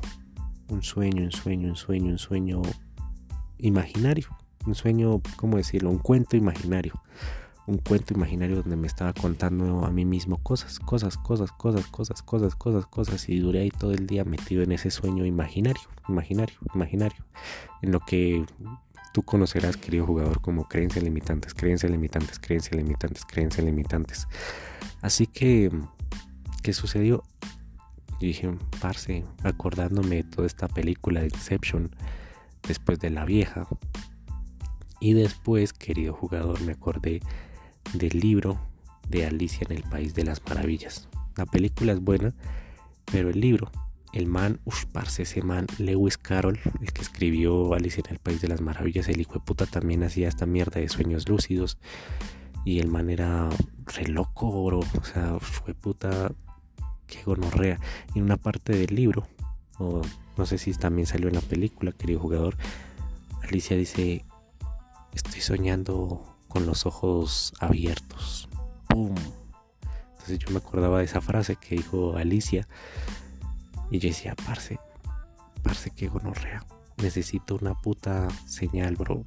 un 0.72 0.84
sueño, 0.84 1.24
un 1.24 1.32
sueño, 1.32 1.70
un 1.70 1.75
sueño, 1.75 2.12
un 2.12 2.18
sueño 2.18 2.62
imaginario. 3.60 4.28
Un 4.66 4.75
sueño, 4.75 5.22
¿cómo 5.38 5.58
decirlo? 5.58 5.90
Un 5.90 5.98
cuento 5.98 6.38
imaginario 6.38 7.01
un 7.68 7.78
cuento 7.78 8.13
imaginario 8.13 8.58
donde 8.58 8.75
me 8.75 8.88
estaba 8.88 9.13
contando 9.13 9.86
a 9.86 9.92
mí 9.92 10.04
mismo 10.04 10.38
cosas, 10.38 10.80
cosas, 10.80 11.18
cosas, 11.18 11.51
cosas, 11.51 11.86
cosas, 11.90 12.22
cosas, 12.22 12.56
cosas, 12.56 12.86
cosas 12.86 13.30
y 13.30 13.40
duré 13.40 13.62
ahí 13.62 13.72
todo 13.72 13.92
el 13.92 14.08
día 14.08 14.25
metido 14.25 14.63
en 14.63 14.72
ese 14.72 14.92
sueño 14.92 15.25
imaginario, 15.25 15.82
imaginario, 16.10 16.58
imaginario, 16.74 17.24
en 17.82 17.92
lo 17.92 18.00
que 18.00 18.46
tú 19.13 19.24
conocerás, 19.24 19.78
querido 19.78 20.06
jugador, 20.06 20.42
como 20.42 20.68
creencias 20.68 21.04
limitantes, 21.04 21.54
creencias 21.54 21.92
limitantes, 21.92 22.40
creencias 22.40 22.75
limitantes, 22.75 23.25
creencias 23.25 23.66
limitantes. 23.66 24.28
Así 25.01 25.28
que, 25.28 25.72
¿qué 26.63 26.74
sucedió? 26.74 27.24
Yo 28.22 28.28
dije, 28.28 28.54
parce, 28.80 29.25
acordándome 29.44 30.18
de 30.18 30.24
toda 30.24 30.46
esta 30.46 30.68
película 30.68 31.22
de 31.22 31.25
Inception, 31.25 31.90
después 32.68 33.00
de 33.00 33.10
la 33.10 33.25
vieja. 33.25 33.68
Y 35.00 35.13
después, 35.13 35.74
querido 35.74 36.13
jugador, 36.13 36.62
me 36.62 36.74
acordé 36.74 37.22
del 37.94 38.20
libro 38.20 38.60
de 39.10 39.25
Alicia 39.25 39.66
en 39.68 39.75
el 39.75 39.82
País 39.82 40.13
de 40.13 40.24
las 40.24 40.40
Maravillas. 40.46 41.10
La 41.36 41.48
película 41.48 41.94
es 41.94 42.00
buena, 42.00 42.36
pero 43.12 43.32
el 43.32 43.42
libro, 43.42 43.72
el 44.13 44.28
man, 44.28 44.60
uff, 44.66 44.86
parce, 44.86 45.24
ese 45.24 45.42
man, 45.42 45.66
Lewis 45.80 46.20
Carroll, 46.20 46.60
el 46.80 46.94
que 46.94 47.01
escribió 47.01 47.74
Alicia 47.74 48.04
en 48.06 48.13
el 48.13 48.20
País 48.20 48.40
de 48.40 48.50
las 48.50 48.62
Maravillas, 48.62 49.10
el 49.10 49.20
hijo 49.20 49.34
de 49.34 49.40
puta 49.40 49.66
también 49.66 50.04
hacía 50.04 50.28
esta 50.28 50.46
mierda 50.46 50.80
de 50.80 50.90
sueños 50.90 51.28
lúcidos. 51.28 51.80
Y 52.66 52.78
el 52.78 52.88
man 52.88 53.10
era 53.10 53.50
re 53.88 54.06
loco, 54.06 54.63
bro. 54.63 54.82
O 54.82 55.04
sea, 55.04 55.40
fue 55.40 55.74
puta, 55.74 56.32
qué 57.12 57.24
gonorrea. 57.24 57.80
Y 58.15 58.20
en 58.20 58.25
una 58.25 58.38
parte 58.38 58.74
del 58.74 58.96
libro, 58.96 59.27
o 59.77 60.01
no 60.38 60.46
sé 60.46 60.58
si 60.58 60.74
también 60.74 61.06
salió 61.06 61.27
en 61.27 61.36
la 61.36 61.41
película, 61.41 61.91
querido 61.91 62.20
jugador, 62.20 62.58
Alicia 63.44 63.75
dice, 63.75 64.25
estoy 65.13 65.41
soñando 65.41 66.38
con 66.48 66.65
los 66.65 66.86
ojos 66.86 67.53
abiertos. 67.60 68.50
¡Pum! 68.88 69.15
Entonces 70.12 70.39
yo 70.39 70.50
me 70.51 70.58
acordaba 70.58 71.00
de 71.00 71.06
esa 71.06 71.22
frase 71.22 71.56
que 71.58 71.75
dijo 71.75 72.15
Alicia. 72.15 72.68
Y 73.89 74.00
yo 74.00 74.08
decía, 74.08 74.36
parce, 74.46 74.80
parce 75.63 75.89
que 75.91 76.08
gonorrea. 76.08 76.63
Necesito 76.98 77.56
una 77.56 77.74
puta 77.74 78.27
señal, 78.46 78.96
bro. 78.96 79.25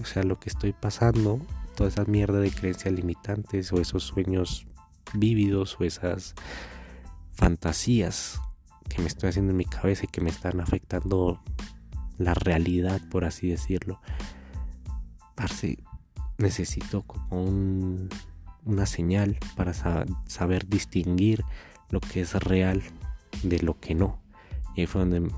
O 0.00 0.04
sea, 0.04 0.22
lo 0.22 0.38
que 0.38 0.48
estoy 0.48 0.72
pasando, 0.72 1.40
toda 1.74 1.90
esa 1.90 2.04
mierda 2.04 2.40
de 2.40 2.50
creencias 2.50 2.94
limitantes 2.94 3.72
o 3.72 3.80
esos 3.80 4.04
sueños 4.04 4.66
vívidos 5.14 5.76
o 5.78 5.84
esas 5.84 6.34
fantasías 7.36 8.40
que 8.88 9.00
me 9.02 9.08
estoy 9.08 9.28
haciendo 9.28 9.52
en 9.52 9.58
mi 9.58 9.64
cabeza 9.64 10.04
y 10.04 10.08
que 10.08 10.20
me 10.20 10.30
están 10.30 10.60
afectando 10.60 11.40
la 12.18 12.34
realidad, 12.34 13.00
por 13.10 13.24
así 13.24 13.48
decirlo. 13.48 14.00
Parce, 15.34 15.78
necesito 16.38 17.02
como 17.02 17.42
un, 17.42 18.08
una 18.64 18.86
señal 18.86 19.38
para 19.54 19.74
saber 19.74 20.66
distinguir 20.66 21.44
lo 21.90 22.00
que 22.00 22.22
es 22.22 22.34
real 22.34 22.82
de 23.42 23.58
lo 23.60 23.78
que 23.78 23.94
no. 23.94 24.22
Y 24.74 24.82
ahí 24.82 24.86
fue 24.86 25.04
donde 25.04 25.30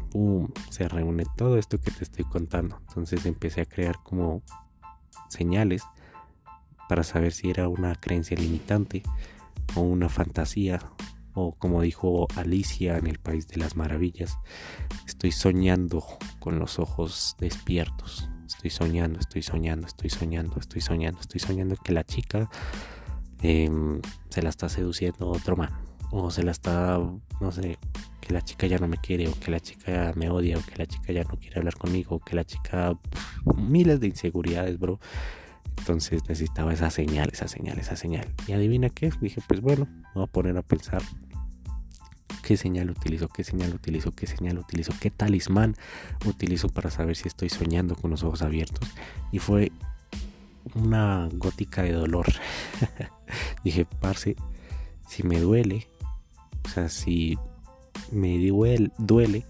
se 0.71 0.89
reúne 0.89 1.25
todo 1.37 1.59
esto 1.59 1.81
que 1.81 1.91
te 1.91 2.05
estoy 2.05 2.25
contando. 2.25 2.81
Entonces 2.89 3.27
empecé 3.27 3.61
a 3.61 3.67
crear 3.67 4.03
como 4.03 4.43
señales 5.29 5.83
para 6.89 7.05
saber 7.05 7.33
si 7.33 7.51
era 7.51 7.69
una 7.69 7.95
creencia 7.95 8.37
limitante 8.37 9.03
o 9.75 9.81
una 9.81 10.09
fantasía 10.09 10.81
como 11.59 11.83
dijo 11.83 12.27
Alicia 12.37 12.99
en 12.99 13.07
el 13.07 13.19
País 13.19 13.49
de 13.49 13.57
las 13.57 13.77
Maravillas, 13.77 14.39
estoy 15.07 15.33
soñando 15.33 16.05
con 16.39 16.59
los 16.59 16.79
ojos 16.79 17.37
despiertos. 17.39 18.29
Estoy 18.47 18.71
soñando, 18.71 19.21
estoy 19.21 19.43
soñando, 19.43 19.87
estoy 19.87 20.11
soñando, 20.11 20.59
estoy 20.59 20.81
soñando, 20.81 21.21
estoy 21.21 21.41
soñando 21.41 21.77
que 21.77 21.93
la 21.93 22.05
chica 22.05 22.49
em, 23.43 24.01
se 24.31 24.43
la 24.43 24.49
está 24.49 24.69
seduciendo 24.69 25.29
otro 25.29 25.57
man. 25.57 25.71
O 26.11 26.31
se 26.31 26.43
la 26.43 26.53
está, 26.53 26.99
no 27.41 27.53
sé, 27.53 27.79
que 28.21 28.33
la 28.33 28.41
chica 28.43 28.67
ya 28.67 28.79
no 28.79 28.89
me 28.89 28.97
quiere, 28.97 29.29
o 29.29 29.35
que 29.39 29.51
la 29.51 29.61
chica 29.61 30.13
me 30.17 30.31
odia, 30.31 30.57
o 30.59 30.63
que 30.63 30.77
la 30.77 30.87
chica 30.87 31.13
ya 31.13 31.25
no 31.25 31.39
quiere 31.39 31.59
hablar 31.59 31.77
conmigo, 31.77 32.17
o 32.17 32.21
que 32.21 32.35
la 32.35 32.45
chica. 32.45 32.99
miles 33.57 34.01
de 34.01 34.07
inseguridades, 34.09 34.79
bro. 34.79 34.99
Entonces 35.79 36.23
necesitaba 36.29 36.73
esa 36.73 36.91
señal, 36.91 37.31
esa 37.33 37.49
señal, 37.49 37.79
esa 37.79 37.97
señal. 37.97 38.27
Y 38.47 38.53
adivina 38.53 38.89
qué, 38.89 39.13
dije, 39.21 39.41
pues 39.47 39.61
bueno, 39.61 39.87
me 39.87 40.15
voy 40.15 40.25
a 40.25 40.27
poner 40.27 40.57
a 40.57 40.63
pensar 40.63 41.03
qué 42.49 42.57
señal 42.57 42.89
utilizo, 42.89 43.29
qué 43.29 43.45
señal 43.45 43.75
utilizo, 43.75 44.11
qué 44.13 44.27
señal 44.27 44.57
utilizo, 44.57 44.95
qué 44.99 45.11
talismán 45.11 45.77
utilizo 46.25 46.71
para 46.71 46.91
saber 46.91 47.15
si 47.15 47.29
estoy 47.29 47.51
soñando 47.51 47.95
con 47.95 48.11
los 48.11 48.23
ojos 48.23 48.41
abiertos. 48.41 48.89
Y 49.31 49.39
fue 49.39 49.71
una 50.75 51.29
gótica 51.31 51.83
de 51.83 51.93
dolor. 51.93 52.25
Dije, 53.65 53.85
parce, 54.01 54.35
si 55.07 55.25
me 55.25 55.41
duele, 55.41 55.89
o 56.65 56.69
sea, 56.71 56.89
si 56.89 57.39
me 58.13 58.39
duele, 58.39 58.93
duele 58.97 59.45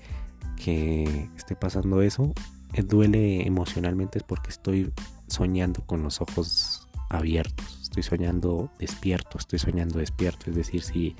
que 0.56 1.28
esté 1.36 1.54
pasando 1.54 2.02
eso, 2.02 2.34
eh, 2.72 2.82
duele 2.82 3.46
emocionalmente 3.46 4.18
es 4.18 4.24
porque 4.24 4.50
estoy 4.50 4.92
soñando 5.28 5.86
con 5.86 6.02
los 6.02 6.20
ojos 6.20 6.88
abiertos, 7.10 7.78
estoy 7.80 8.02
soñando 8.02 8.72
despierto, 8.80 9.38
estoy 9.38 9.60
soñando 9.60 10.00
despierto, 10.00 10.50
es 10.50 10.56
decir, 10.56 10.82
si 10.82 11.14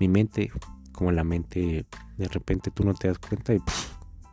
mi 0.00 0.08
mente, 0.08 0.50
como 0.92 1.12
la 1.12 1.22
mente, 1.22 1.86
de 2.16 2.28
repente 2.28 2.70
tú 2.70 2.84
no 2.84 2.94
te 2.94 3.08
das 3.08 3.18
cuenta 3.18 3.54
y 3.54 3.62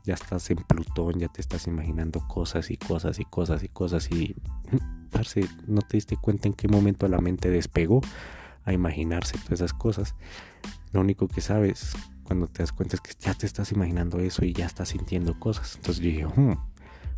ya 0.03 0.13
estás 0.13 0.49
en 0.49 0.57
Plutón, 0.57 1.19
ya 1.19 1.27
te 1.27 1.41
estás 1.41 1.67
imaginando 1.67 2.25
cosas 2.27 2.71
y 2.71 2.77
cosas 2.77 3.19
y 3.19 3.25
cosas 3.25 3.61
y 3.63 3.67
cosas 3.67 4.09
y 4.09 4.35
no 5.67 5.81
te 5.81 5.97
diste 5.97 6.15
cuenta 6.15 6.47
en 6.47 6.53
qué 6.53 6.67
momento 6.69 7.07
la 7.07 7.19
mente 7.19 7.49
despegó 7.49 8.01
a 8.63 8.73
imaginarse 8.73 9.37
todas 9.37 9.59
esas 9.59 9.73
cosas. 9.73 10.15
Lo 10.93 11.01
único 11.01 11.27
que 11.27 11.41
sabes 11.41 11.93
cuando 12.23 12.47
te 12.47 12.63
das 12.63 12.71
cuenta 12.71 12.95
es 12.95 13.01
que 13.01 13.11
ya 13.19 13.33
te 13.33 13.45
estás 13.45 13.71
imaginando 13.71 14.19
eso 14.19 14.45
y 14.45 14.53
ya 14.53 14.65
estás 14.65 14.89
sintiendo 14.89 15.37
cosas. 15.39 15.75
Entonces 15.75 16.03
yo 16.03 16.09
dije, 16.09 16.25
hmm, 16.25 16.57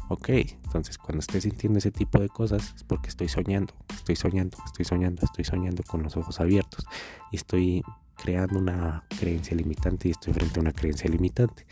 ok, 0.09 0.29
entonces 0.63 0.97
cuando 0.97 1.19
estés 1.19 1.43
sintiendo 1.43 1.77
ese 1.77 1.91
tipo 1.91 2.19
de 2.19 2.29
cosas 2.29 2.73
es 2.75 2.83
porque 2.83 3.09
estoy 3.09 3.29
soñando, 3.29 3.73
estoy 3.93 4.15
soñando, 4.15 4.57
estoy 4.65 4.85
soñando, 4.85 5.23
estoy 5.23 5.45
soñando 5.45 5.83
con 5.83 6.01
los 6.01 6.17
ojos 6.17 6.39
abiertos 6.39 6.85
y 7.31 7.35
estoy 7.35 7.83
creando 8.21 8.59
una 8.59 9.03
creencia 9.19 9.55
limitante 9.55 10.07
y 10.07 10.11
estoy 10.11 10.33
frente 10.33 10.59
a 10.59 10.61
una 10.61 10.73
creencia 10.73 11.09
limitante. 11.09 11.65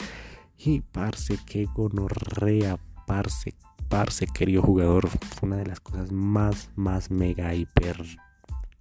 Y 0.58 0.82
parce, 0.82 1.38
que 1.46 1.66
gonorrea, 1.66 2.78
parce, 3.06 3.54
parce, 3.90 4.28
querido 4.28 4.62
jugador, 4.62 5.08
fue 5.08 5.48
una 5.48 5.58
de 5.58 5.66
las 5.66 5.80
cosas 5.80 6.12
más, 6.12 6.70
más 6.76 7.12
mega, 7.12 7.54
hiper 7.54 8.04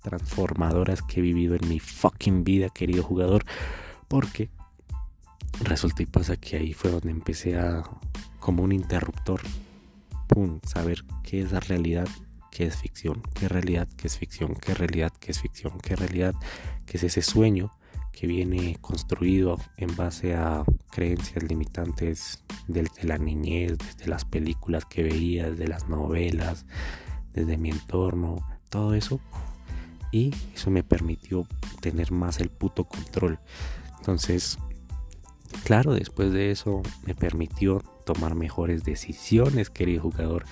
transformadoras 0.03 1.03
que 1.03 1.21
he 1.21 1.23
vivido 1.23 1.57
en 1.57 1.69
mi 1.69 1.81
fucking 1.81 2.45
vida, 2.45 2.69
querido 2.69 3.03
jugador, 3.03 3.45
porque 4.09 4.49
resulta 5.61 6.03
y 6.03 6.07
pasa 6.07 6.37
que 6.37 6.57
ahí 6.57 6.73
fue 6.73 6.91
donde 6.91 7.11
empecé 7.11 7.59
a, 7.59 7.83
como 8.39 8.63
un 8.63 8.73
interruptor, 8.73 9.41
pum, 10.29 10.61
saber 10.65 11.05
qué 11.25 11.41
es 11.41 11.53
la 11.53 11.61
realidad 11.61 12.09
qué 12.57 12.65
es 12.65 12.77
ficción, 12.77 13.21
qué 13.35 13.49
realidad, 13.49 13.87
qué 13.99 14.07
es 14.07 14.17
ficción, 14.17 14.55
qué 14.55 14.73
realidad, 14.73 15.13
qué 15.21 15.31
es 15.31 15.43
ficción, 15.43 15.79
qué 15.79 15.95
realidad, 15.95 16.35
qué 16.87 16.97
es 16.97 17.05
ese 17.05 17.21
sueño 17.21 17.71
que 18.13 18.27
viene 18.27 18.79
construido 18.81 19.59
en 19.77 19.95
base 19.95 20.35
a 20.35 20.65
creencias 20.91 21.45
limitantes 21.45 22.43
desde 22.67 23.05
la 23.05 23.19
niñez, 23.19 23.77
desde 23.77 24.07
las 24.09 24.25
películas 24.25 24.87
que 24.87 25.03
veía, 25.03 25.51
desde 25.51 25.69
las 25.69 25.87
novelas, 25.91 26.65
desde 27.35 27.59
mi 27.59 27.69
entorno, 27.69 28.37
todo 28.71 28.95
eso. 28.95 29.21
Y 30.11 30.33
eso 30.55 30.71
me 30.71 30.83
permitió 30.83 31.47
tener 31.83 32.11
más 32.11 32.41
el 32.41 32.49
puto 32.49 32.85
control. 32.85 33.39
Entonces, 33.99 34.59
claro, 35.65 35.93
después 35.93 36.33
de 36.33 36.53
eso 36.53 36.81
me 37.05 37.15
permitió 37.15 37.83
tomar 38.07 38.35
mejores 38.35 38.83
decisiones, 38.83 39.69
querido 39.69 40.05
jugador. 40.05 40.47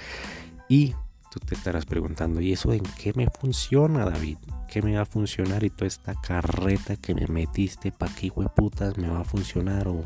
Y 0.69 0.95
tú 1.35 1.41
te 1.41 1.57
estarás 1.57 1.85
preguntando, 1.85 2.41
¿y 2.41 2.53
eso 2.53 2.73
en 2.73 2.85
qué 2.97 3.13
me 3.17 3.27
funciona, 3.27 4.05
David? 4.05 4.39
¿Qué 4.69 4.83
me 4.83 4.95
va 4.95 5.03
a 5.03 5.05
funcionar? 5.05 5.65
Y 5.65 5.71
toda 5.71 5.89
esta 5.89 6.15
carreta 6.15 6.95
que 6.95 7.13
me 7.13 7.27
metiste, 7.27 7.91
¿para 7.91 8.15
qué 8.15 8.31
putas 8.31 8.97
me 8.99 9.09
va 9.09 9.21
a 9.21 9.25
funcionar? 9.25 9.89
O, 9.89 10.05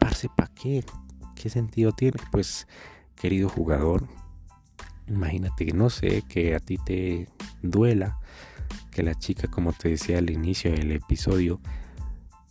parce, 0.00 0.30
¿para 0.34 0.50
qué? 0.54 0.82
¿Qué 1.34 1.50
sentido 1.50 1.92
tiene? 1.92 2.16
Pues, 2.32 2.66
querido 3.16 3.50
jugador, 3.50 4.08
imagínate 5.08 5.66
que 5.66 5.74
no 5.74 5.90
sé, 5.90 6.22
que 6.26 6.54
a 6.54 6.58
ti 6.58 6.78
te 6.78 7.28
duela 7.60 8.18
que 8.90 9.02
la 9.02 9.14
chica, 9.16 9.48
como 9.48 9.74
te 9.74 9.90
decía 9.90 10.18
al 10.18 10.30
inicio 10.30 10.72
del 10.72 10.92
episodio, 10.92 11.60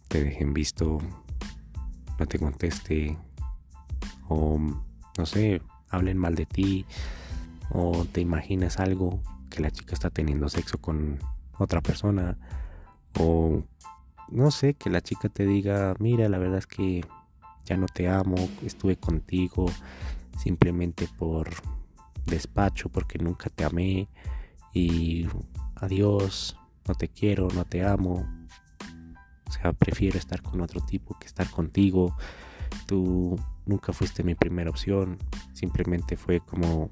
te 0.10 0.24
dejen 0.24 0.53
visto, 0.53 1.00
no 2.20 2.25
te 2.27 2.38
conteste, 2.38 3.18
o 4.30 4.60
no 5.18 5.25
sé, 5.25 5.63
hablen 5.89 6.20
mal 6.20 6.36
de 6.36 6.46
ti, 6.46 6.86
o 7.74 8.06
te 8.06 8.22
imaginas 8.22 8.80
algo 8.80 9.22
que 9.50 9.62
la 9.62 9.72
chica 9.72 9.94
está 9.94 10.10
teniendo 10.10 10.48
sexo 10.50 10.77
con 10.77 11.20
otra 11.58 11.82
persona, 11.82 12.38
o 13.20 13.63
no 14.30 14.51
sé, 14.51 14.74
que 14.75 14.89
la 14.89 15.01
chica 15.01 15.30
te 15.30 15.46
diga, 15.46 15.96
mira, 16.00 16.30
la 16.30 16.38
verdad 16.38 16.60
es 16.60 16.68
que 16.68 17.06
ya 17.65 17.77
no 17.77 17.88
te 17.88 18.10
amo, 18.10 18.36
estuve 18.63 18.98
contigo 18.98 19.65
simplemente 20.38 21.08
por 21.18 21.50
despacho, 22.25 22.89
porque 22.89 23.20
nunca 23.20 23.50
te 23.50 23.63
amé 23.63 24.08
y 24.74 25.27
adiós, 25.75 26.58
no 26.88 26.96
te 26.96 27.08
quiero, 27.08 27.48
no 27.53 27.65
te 27.65 27.86
amo. 27.86 28.25
O 29.48 29.51
sea, 29.51 29.74
prefiero 29.74 30.18
estar 30.18 30.42
con 30.42 30.62
otro 30.62 30.82
tipo 30.82 31.18
que 31.20 31.27
estar 31.27 31.50
contigo. 31.50 32.15
Tú 32.88 33.39
nunca 33.65 33.94
fuiste 33.94 34.24
mi 34.24 34.36
primera 34.36 34.70
opción, 34.70 35.18
simplemente 35.53 36.18
fue 36.18 36.39
como 36.39 36.89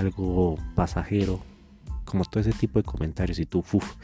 algo 0.00 0.56
pasajero, 0.74 1.40
como 2.04 2.24
todo 2.24 2.40
ese 2.40 2.52
tipo 2.52 2.78
de 2.78 2.84
comentarios 2.84 3.38
y 3.38 3.46
tú, 3.46 3.64
uf, 3.72 3.94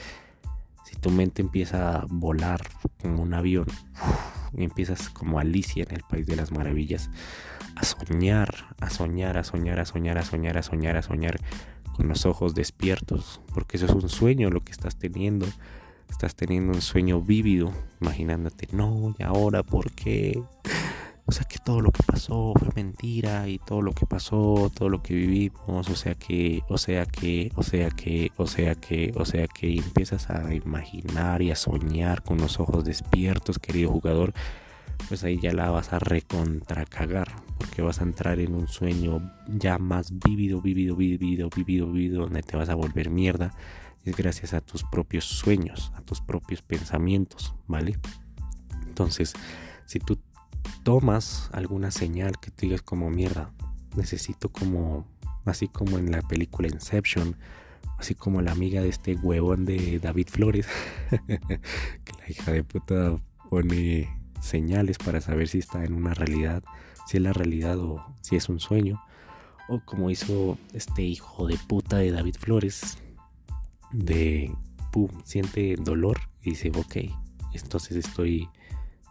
si 0.85 0.97
tu 0.97 1.11
mente 1.11 1.43
empieza 1.43 1.99
a 1.99 2.07
volar 2.09 2.61
como 3.01 3.23
un 3.23 3.35
avión, 3.35 3.67
empiezas 4.57 5.11
como 5.11 5.41
Alicia 5.41 5.85
en 5.89 5.97
el 5.97 6.03
País 6.03 6.27
de 6.27 6.37
las 6.37 6.53
Maravillas, 6.53 7.11
a 7.75 7.85
soñar, 7.85 8.55
a 8.81 8.91
soñar, 8.91 9.37
a 9.39 9.45
soñar, 9.45 9.81
a 9.81 9.85
soñar, 9.85 10.19
a 10.19 10.23
soñar, 10.23 10.57
a 10.57 10.63
soñar, 10.63 10.97
a 10.97 11.03
soñar 11.03 11.41
con 11.97 12.09
los 12.09 12.27
ojos 12.27 12.55
despiertos, 12.55 13.41
porque 13.55 13.77
eso 13.77 13.87
es 13.87 13.93
un 13.93 14.09
sueño 14.09 14.51
lo 14.51 14.63
que 14.63 14.73
estás 14.73 14.97
teniendo. 14.97 15.47
Estás 16.11 16.37
teniendo 16.37 16.73
un 16.73 16.83
sueño 16.83 17.21
vívido, 17.21 17.73
imaginándote, 18.01 18.69
no, 18.71 19.15
y 19.19 19.23
ahora, 19.25 19.65
¿por 19.65 19.91
qué? 19.91 20.41
O 21.29 21.33
sea 21.33 21.45
que 21.45 21.59
todo 21.59 21.81
lo 21.81 21.91
que 21.91 22.05
pasó 22.05 22.53
fue 22.57 22.69
mentira 22.77 23.49
y 23.49 23.59
todo 23.59 23.83
lo 23.83 23.93
que 23.93 24.07
pasó, 24.07 24.71
todo 24.73 24.89
lo 24.89 25.03
que 25.03 25.15
vivimos, 25.15 25.91
o 25.91 25.97
sea 25.97 26.15
que, 26.15 26.63
o 26.69 26.79
sea 26.79 27.05
que, 27.05 27.51
o 27.57 27.65
sea 27.65 27.91
que, 27.91 28.31
o 28.37 28.47
sea 28.47 28.77
que, 28.77 29.13
o 29.17 29.25
sea 29.25 29.49
que 29.49 29.75
empiezas 29.75 30.31
a 30.31 30.55
imaginar 30.55 31.43
y 31.43 31.51
a 31.51 31.57
soñar 31.57 32.23
con 32.23 32.39
los 32.39 32.61
ojos 32.61 32.85
despiertos, 32.85 33.59
querido 33.59 33.91
jugador, 33.91 34.35
pues 35.09 35.25
ahí 35.25 35.41
ya 35.41 35.53
la 35.53 35.69
vas 35.71 35.93
a 35.93 35.99
recontracagar, 35.99 37.29
porque 37.59 37.83
vas 37.83 38.01
a 38.01 38.05
entrar 38.05 38.39
en 38.39 38.55
un 38.55 38.69
sueño 38.69 39.33
ya 39.49 39.79
más 39.79 40.13
vívido, 40.17 40.61
vívido, 40.61 40.95
vívido, 40.95 41.51
vívido, 41.55 41.91
vívido, 41.91 42.23
donde 42.23 42.43
te 42.43 42.57
vas 42.57 42.69
a 42.69 42.77
volver 42.77 43.11
mierda. 43.11 43.53
Es 44.05 44.17
gracias 44.17 44.55
a 44.55 44.61
tus 44.61 44.85
propios 44.85 45.25
sueños, 45.25 45.93
a 45.97 46.03
tus 46.03 46.21
propios 46.21 46.63
pensamientos, 46.63 47.53
¿vale? 47.67 47.99
Entonces, 48.87 49.33
si 49.87 49.99
tú 49.99 50.19
tomas 50.87 51.51
alguna 51.53 51.91
señal 51.91 52.39
que 52.39 52.53
te 52.53 52.67
digas 52.67 52.81
como 52.81 53.11
mierda, 53.11 53.51
necesito 53.97 54.51
como, 54.51 55.05
así 55.45 55.67
como 55.67 55.99
en 55.99 56.13
la 56.13 56.23
película 56.23 56.69
Inception, 56.69 57.35
así 57.99 58.15
como 58.15 58.41
la 58.41 58.53
amiga 58.53 58.83
de 58.83 58.91
este 58.91 59.17
huevón 59.17 59.65
de 59.65 59.99
David 59.99 60.29
Flores, 60.29 60.69
que 61.27 62.13
la 62.21 62.31
hija 62.31 62.53
de 62.53 62.63
puta 62.63 63.19
pone 63.51 64.17
señales 64.41 64.97
para 64.99 65.21
saber 65.21 65.49
si 65.49 65.59
está 65.59 65.85
en 65.85 65.93
una 65.93 66.15
realidad, 66.15 66.63
si 67.09 67.17
es 67.17 67.23
la 67.25 67.33
realidad 67.33 67.81
o 67.81 68.07
si 68.21 68.37
es 68.37 68.49
un 68.49 68.61
sueño. 68.61 69.03
O 69.69 69.81
como 69.85 70.09
hizo 70.09 70.57
este 70.73 71.03
hijo 71.03 71.49
de 71.49 71.59
puta 71.67 71.97
de 71.97 72.13
David 72.13 72.37
Flores, 72.39 72.97
de 73.91 74.55
pum, 74.93 75.11
siente 75.25 75.75
dolor 75.81 76.21
y 76.43 76.51
dice, 76.51 76.71
ok, 76.77 77.13
entonces 77.55 77.97
estoy 77.97 78.49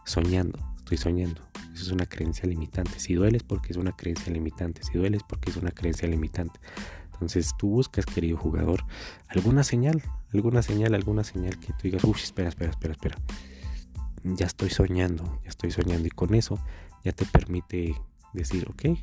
soñando, 0.06 0.58
estoy 0.78 0.96
soñando. 0.96 1.42
Es 1.82 1.90
una 1.90 2.06
creencia 2.06 2.48
limitante. 2.48 2.98
Si 2.98 3.14
dueles 3.14 3.42
porque 3.42 3.72
es 3.72 3.76
una 3.76 3.92
creencia 3.92 4.32
limitante, 4.32 4.82
si 4.82 4.98
dueles 4.98 5.22
porque 5.28 5.50
es 5.50 5.56
una 5.56 5.70
creencia 5.70 6.08
limitante. 6.08 6.58
Entonces 7.12 7.54
tú 7.56 7.68
buscas, 7.68 8.04
querido 8.04 8.36
jugador, 8.36 8.84
alguna 9.28 9.64
señal, 9.64 10.02
alguna 10.34 10.62
señal, 10.62 10.94
alguna 10.94 11.24
señal 11.24 11.58
que 11.58 11.68
tú 11.68 11.84
digas, 11.84 12.04
uff, 12.04 12.22
espera, 12.22 12.48
espera, 12.48 12.70
espera, 12.70 12.92
espera. 12.92 13.16
Ya 14.24 14.46
estoy 14.46 14.70
soñando, 14.70 15.40
ya 15.42 15.48
estoy 15.48 15.70
soñando 15.70 16.06
y 16.06 16.10
con 16.10 16.34
eso 16.34 16.58
ya 17.04 17.12
te 17.12 17.24
permite 17.24 17.94
decir, 18.34 18.66
ok, 18.68 18.98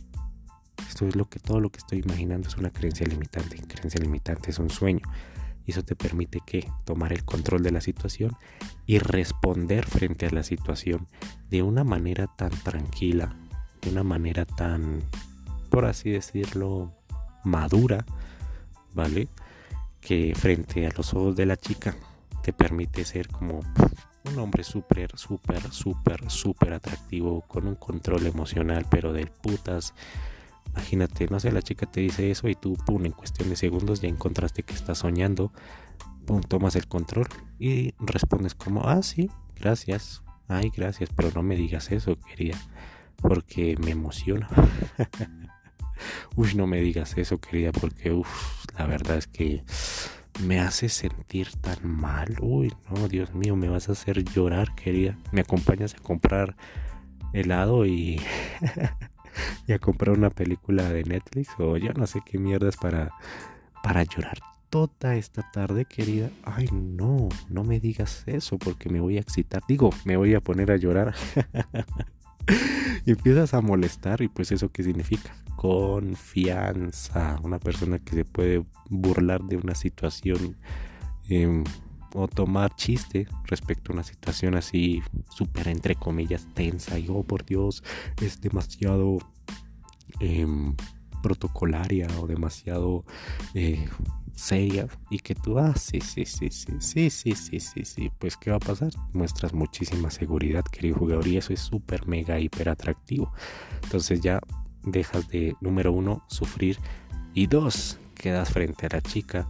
esto 0.87 1.07
es 1.07 1.15
lo 1.15 1.27
que 1.27 1.39
todo 1.39 1.59
lo 1.59 1.71
que 1.71 1.79
estoy 1.79 1.99
imaginando 1.99 2.47
es 2.49 2.57
una 2.57 2.69
creencia 2.69 3.07
limitante, 3.07 3.57
creencia 3.67 3.99
limitante 4.01 4.51
es 4.51 4.59
un 4.59 4.69
sueño 4.69 5.01
y 5.65 5.71
eso 5.71 5.83
te 5.83 5.95
permite 5.95 6.41
que 6.45 6.69
tomar 6.85 7.13
el 7.13 7.23
control 7.23 7.63
de 7.63 7.71
la 7.71 7.81
situación 7.81 8.35
y 8.85 8.99
responder 8.99 9.85
frente 9.85 10.25
a 10.25 10.31
la 10.31 10.43
situación 10.43 11.07
de 11.49 11.63
una 11.63 11.83
manera 11.83 12.27
tan 12.27 12.51
tranquila, 12.51 13.35
de 13.81 13.89
una 13.89 14.03
manera 14.03 14.45
tan, 14.45 15.01
por 15.69 15.85
así 15.85 16.09
decirlo, 16.09 16.93
madura, 17.43 18.05
¿vale? 18.93 19.27
Que 20.01 20.33
frente 20.35 20.85
a 20.85 20.91
los 20.95 21.13
ojos 21.13 21.35
de 21.35 21.45
la 21.45 21.57
chica 21.57 21.95
te 22.43 22.51
permite 22.51 23.05
ser 23.05 23.29
como 23.29 23.61
un 24.25 24.39
hombre 24.39 24.63
súper, 24.63 25.17
súper, 25.17 25.71
súper, 25.71 26.29
súper 26.29 26.73
atractivo, 26.73 27.41
con 27.41 27.67
un 27.67 27.75
control 27.75 28.25
emocional, 28.25 28.85
pero 28.89 29.13
del 29.13 29.29
putas. 29.29 29.93
Imagínate, 30.73 31.27
no 31.27 31.39
sé, 31.39 31.51
la 31.51 31.61
chica 31.61 31.85
te 31.85 32.01
dice 32.01 32.31
eso 32.31 32.47
y 32.49 32.55
tú, 32.55 32.75
pum, 32.85 33.05
en 33.05 33.11
cuestión 33.11 33.49
de 33.49 33.55
segundos 33.55 34.01
ya 34.01 34.09
encontraste 34.09 34.63
que 34.63 34.73
estás 34.73 34.99
soñando, 34.99 35.51
pum, 36.25 36.41
tomas 36.41 36.75
el 36.75 36.87
control 36.87 37.27
y 37.59 37.93
respondes 37.99 38.55
como, 38.55 38.81
ah, 38.87 39.03
sí, 39.03 39.29
gracias, 39.55 40.23
ay, 40.47 40.71
gracias, 40.75 41.09
pero 41.15 41.29
no 41.35 41.43
me 41.43 41.55
digas 41.55 41.91
eso, 41.91 42.17
querida, 42.19 42.57
porque 43.17 43.77
me 43.77 43.91
emociona. 43.91 44.49
Uy, 46.35 46.55
no 46.55 46.65
me 46.65 46.81
digas 46.81 47.17
eso, 47.17 47.39
querida, 47.39 47.71
porque, 47.71 48.11
uff, 48.11 48.65
la 48.77 48.87
verdad 48.87 49.17
es 49.17 49.27
que 49.27 49.63
me 50.41 50.59
hace 50.59 50.89
sentir 50.89 51.51
tan 51.61 51.87
mal. 51.87 52.35
Uy, 52.41 52.73
no, 52.89 53.07
Dios 53.07 53.33
mío, 53.35 53.55
me 53.55 53.69
vas 53.69 53.89
a 53.89 53.91
hacer 53.91 54.23
llorar, 54.23 54.73
querida. 54.75 55.17
Me 55.31 55.41
acompañas 55.41 55.93
a 55.93 55.99
comprar 55.99 56.55
helado 57.33 57.85
y, 57.85 58.19
y 59.67 59.73
a 59.73 59.79
comprar 59.79 60.17
una 60.17 60.29
película 60.29 60.89
de 60.89 61.03
Netflix 61.03 61.49
o 61.59 61.77
ya 61.77 61.93
no 61.93 62.07
sé 62.07 62.21
qué 62.25 62.37
mierdas 62.37 62.77
para, 62.77 63.11
para 63.81 64.03
llorar 64.03 64.37
toda 64.73 65.15
esta 65.15 65.43
tarde, 65.51 65.85
querida. 65.85 66.31
Ay, 66.43 66.67
no, 66.71 67.29
no 67.47 67.63
me 67.63 67.79
digas 67.79 68.23
eso 68.25 68.57
porque 68.57 68.89
me 68.89 68.99
voy 68.99 69.17
a 69.17 69.19
excitar. 69.19 69.61
Digo, 69.67 69.91
me 70.03 70.17
voy 70.17 70.33
a 70.33 70.41
poner 70.41 70.71
a 70.71 70.77
llorar. 70.77 71.13
y 73.05 73.11
empiezas 73.11 73.53
a 73.53 73.61
molestar 73.61 74.23
y 74.23 74.29
pues 74.29 74.51
eso 74.51 74.71
qué 74.71 74.81
significa 74.81 75.35
confianza 75.55 77.39
una 77.43 77.59
persona 77.59 77.99
que 77.99 78.15
se 78.15 78.25
puede 78.25 78.65
burlar 78.89 79.43
de 79.43 79.57
una 79.57 79.75
situación 79.75 80.57
em, 81.29 81.63
o 82.13 82.27
tomar 82.27 82.75
chiste 82.75 83.27
respecto 83.45 83.91
a 83.91 83.93
una 83.93 84.03
situación 84.03 84.55
así 84.55 85.01
súper 85.29 85.67
entre 85.67 85.95
comillas 85.95 86.47
tensa 86.53 86.97
y 86.99 87.07
oh 87.09 87.23
por 87.23 87.45
Dios 87.45 87.83
es 88.21 88.41
demasiado 88.41 89.19
em, 90.19 90.75
protocolaria 91.21 92.07
o 92.19 92.27
demasiado 92.27 93.05
eh, 93.53 93.87
seria 94.35 94.87
y 95.09 95.19
que 95.19 95.35
tú, 95.35 95.57
ah, 95.59 95.73
sí, 95.75 96.01
sí, 96.01 96.25
sí, 96.25 96.49
sí, 96.49 96.73
sí, 96.79 97.09
sí, 97.09 97.35
sí, 97.35 97.59
sí, 97.59 97.85
sí, 97.85 98.11
pues 98.19 98.35
¿qué 98.37 98.51
va 98.51 98.57
a 98.57 98.59
pasar? 98.59 98.91
Muestras 99.13 99.53
muchísima 99.53 100.09
seguridad, 100.09 100.63
querido 100.65 100.97
jugador, 100.97 101.27
y 101.27 101.37
eso 101.37 101.53
es 101.53 101.59
súper, 101.59 102.07
mega, 102.07 102.39
hiper 102.39 102.69
atractivo. 102.69 103.31
Entonces 103.83 104.21
ya 104.21 104.39
dejas 104.83 105.27
de, 105.29 105.55
número 105.61 105.91
uno, 105.91 106.23
sufrir 106.27 106.77
y 107.33 107.47
dos, 107.47 107.97
quedas 108.15 108.49
frente 108.49 108.85
a 108.85 108.89
la 108.93 109.01
chica 109.01 109.47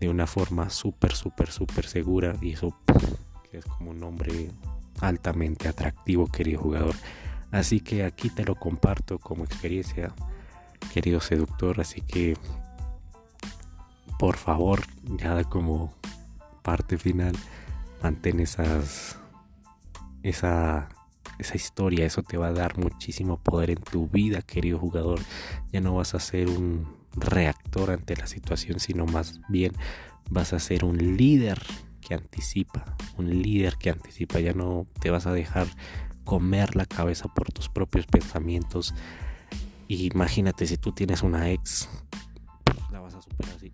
de 0.00 0.08
una 0.08 0.26
forma 0.26 0.70
súper, 0.70 1.14
súper, 1.14 1.50
súper 1.50 1.86
segura 1.86 2.36
y 2.40 2.52
eso 2.52 2.76
que 3.50 3.58
es 3.58 3.64
como 3.64 3.90
un 3.90 4.02
hombre 4.02 4.50
altamente 5.00 5.68
atractivo, 5.68 6.26
querido 6.26 6.60
jugador. 6.60 6.94
Así 7.50 7.80
que 7.80 8.04
aquí 8.04 8.28
te 8.30 8.44
lo 8.44 8.54
comparto 8.54 9.18
como 9.18 9.44
experiencia, 9.44 10.12
querido 10.92 11.20
seductor, 11.20 11.80
así 11.80 12.00
que 12.00 12.36
por 14.18 14.36
favor, 14.36 14.82
ya 15.04 15.44
como 15.44 15.94
parte 16.62 16.96
final, 16.98 17.36
mantén 18.02 18.40
esas 18.40 19.18
esa 20.22 20.88
esa 21.38 21.56
historia, 21.56 22.06
eso 22.06 22.22
te 22.22 22.38
va 22.38 22.48
a 22.48 22.52
dar 22.52 22.78
muchísimo 22.78 23.38
poder 23.38 23.70
en 23.70 23.82
tu 23.82 24.08
vida, 24.08 24.42
querido 24.42 24.78
jugador. 24.78 25.20
Ya 25.72 25.80
no 25.80 25.94
vas 25.94 26.14
a 26.14 26.20
ser 26.20 26.48
un 26.48 26.96
reactor 27.14 27.90
ante 27.90 28.16
la 28.16 28.26
situación, 28.26 28.80
sino 28.80 29.06
más 29.06 29.40
bien 29.48 29.72
vas 30.30 30.52
a 30.52 30.58
ser 30.58 30.84
un 30.84 31.16
líder 31.16 31.60
que 32.00 32.14
anticipa, 32.14 32.96
un 33.18 33.42
líder 33.42 33.76
que 33.76 33.90
anticipa, 33.90 34.40
ya 34.40 34.52
no 34.52 34.86
te 35.00 35.10
vas 35.10 35.26
a 35.26 35.32
dejar 35.32 35.66
comer 36.26 36.76
la 36.76 36.84
cabeza 36.84 37.28
por 37.28 37.50
tus 37.52 37.70
propios 37.70 38.06
pensamientos. 38.06 38.94
Imagínate 39.88 40.66
si 40.66 40.76
tú 40.76 40.92
tienes 40.92 41.22
una 41.22 41.50
ex, 41.50 41.88
la 42.90 43.00
vas 43.00 43.14
a 43.14 43.22
superar 43.22 43.54
así 43.54 43.72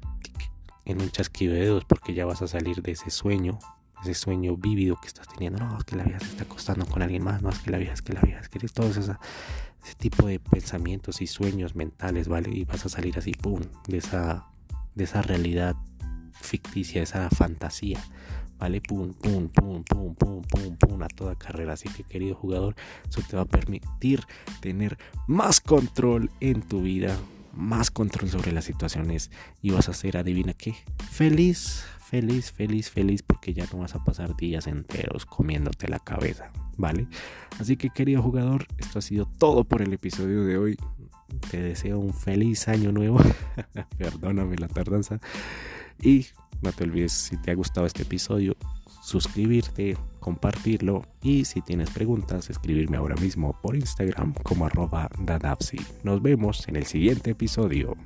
en 0.84 1.00
un 1.00 1.10
chasquido 1.10 1.54
de 1.54 1.60
dedos 1.60 1.84
porque 1.84 2.14
ya 2.14 2.26
vas 2.26 2.42
a 2.42 2.48
salir 2.48 2.82
de 2.82 2.92
ese 2.92 3.10
sueño, 3.10 3.58
ese 4.02 4.14
sueño 4.14 4.56
vívido 4.56 4.96
que 5.00 5.08
estás 5.08 5.28
teniendo. 5.28 5.64
No, 5.64 5.78
es 5.78 5.84
que 5.84 5.96
la 5.96 6.04
vida 6.04 6.20
se 6.20 6.26
está 6.26 6.44
acostando 6.44 6.86
con 6.86 7.02
alguien 7.02 7.24
más, 7.24 7.42
no, 7.42 7.50
es 7.50 7.58
que 7.58 7.70
la 7.70 7.78
vida 7.78 7.92
es 7.92 8.02
que 8.02 8.12
la 8.12 8.20
vida 8.20 8.38
es 8.38 8.48
que 8.48 8.58
todo 8.68 8.90
ese 8.90 9.16
tipo 9.96 10.26
de 10.26 10.38
pensamientos 10.38 11.20
y 11.22 11.26
sueños 11.26 11.74
mentales, 11.74 12.28
¿vale? 12.28 12.50
Y 12.50 12.64
vas 12.64 12.84
a 12.86 12.88
salir 12.88 13.18
así, 13.18 13.32
pum, 13.32 13.60
de 13.88 13.98
esa, 13.98 14.46
de 14.94 15.04
esa 15.04 15.22
realidad 15.22 15.76
ficticia, 16.32 17.02
esa 17.02 17.28
fantasía. 17.30 18.00
¿Vale? 18.62 18.80
Pum, 18.80 19.12
pum, 19.12 19.48
pum, 19.48 19.82
pum, 19.82 20.14
pum, 20.14 20.40
pum, 20.42 20.76
pum, 20.76 21.02
a 21.02 21.08
toda 21.08 21.34
carrera. 21.34 21.72
Así 21.72 21.88
que, 21.88 22.04
querido 22.04 22.36
jugador, 22.36 22.76
eso 23.08 23.20
te 23.28 23.34
va 23.34 23.42
a 23.42 23.44
permitir 23.44 24.20
tener 24.60 24.98
más 25.26 25.60
control 25.60 26.30
en 26.38 26.62
tu 26.62 26.80
vida, 26.80 27.18
más 27.52 27.90
control 27.90 28.30
sobre 28.30 28.52
las 28.52 28.64
situaciones 28.64 29.32
y 29.62 29.72
vas 29.72 29.88
a 29.88 29.94
ser, 29.94 30.16
adivina 30.16 30.54
qué, 30.54 30.76
feliz, 31.10 31.84
feliz, 32.08 32.52
feliz, 32.52 32.88
feliz, 32.88 33.24
porque 33.24 33.52
ya 33.52 33.66
no 33.72 33.80
vas 33.80 33.96
a 33.96 34.04
pasar 34.04 34.36
días 34.36 34.68
enteros 34.68 35.26
comiéndote 35.26 35.88
la 35.88 35.98
cabeza, 35.98 36.52
¿vale? 36.76 37.08
Así 37.58 37.76
que, 37.76 37.90
querido 37.90 38.22
jugador, 38.22 38.68
esto 38.78 39.00
ha 39.00 39.02
sido 39.02 39.26
todo 39.26 39.64
por 39.64 39.82
el 39.82 39.92
episodio 39.92 40.44
de 40.44 40.56
hoy. 40.56 40.78
Te 41.50 41.60
deseo 41.60 41.98
un 41.98 42.14
feliz 42.14 42.68
año 42.68 42.92
nuevo. 42.92 43.18
Perdóname 43.98 44.54
la 44.56 44.68
tardanza. 44.68 45.18
Y 46.00 46.26
no 46.62 46.72
te 46.72 46.84
olvides, 46.84 47.12
si 47.12 47.36
te 47.36 47.50
ha 47.50 47.54
gustado 47.54 47.86
este 47.86 48.02
episodio, 48.02 48.56
suscribirte, 49.02 49.96
compartirlo 50.20 51.02
y 51.22 51.44
si 51.44 51.60
tienes 51.60 51.90
preguntas, 51.90 52.50
escribirme 52.50 52.96
ahora 52.96 53.16
mismo 53.16 53.58
por 53.60 53.76
Instagram 53.76 54.34
como 54.42 54.66
arroba 54.66 55.10
dadapsi. 55.18 55.78
Nos 56.04 56.22
vemos 56.22 56.66
en 56.68 56.76
el 56.76 56.86
siguiente 56.86 57.32
episodio. 57.32 57.96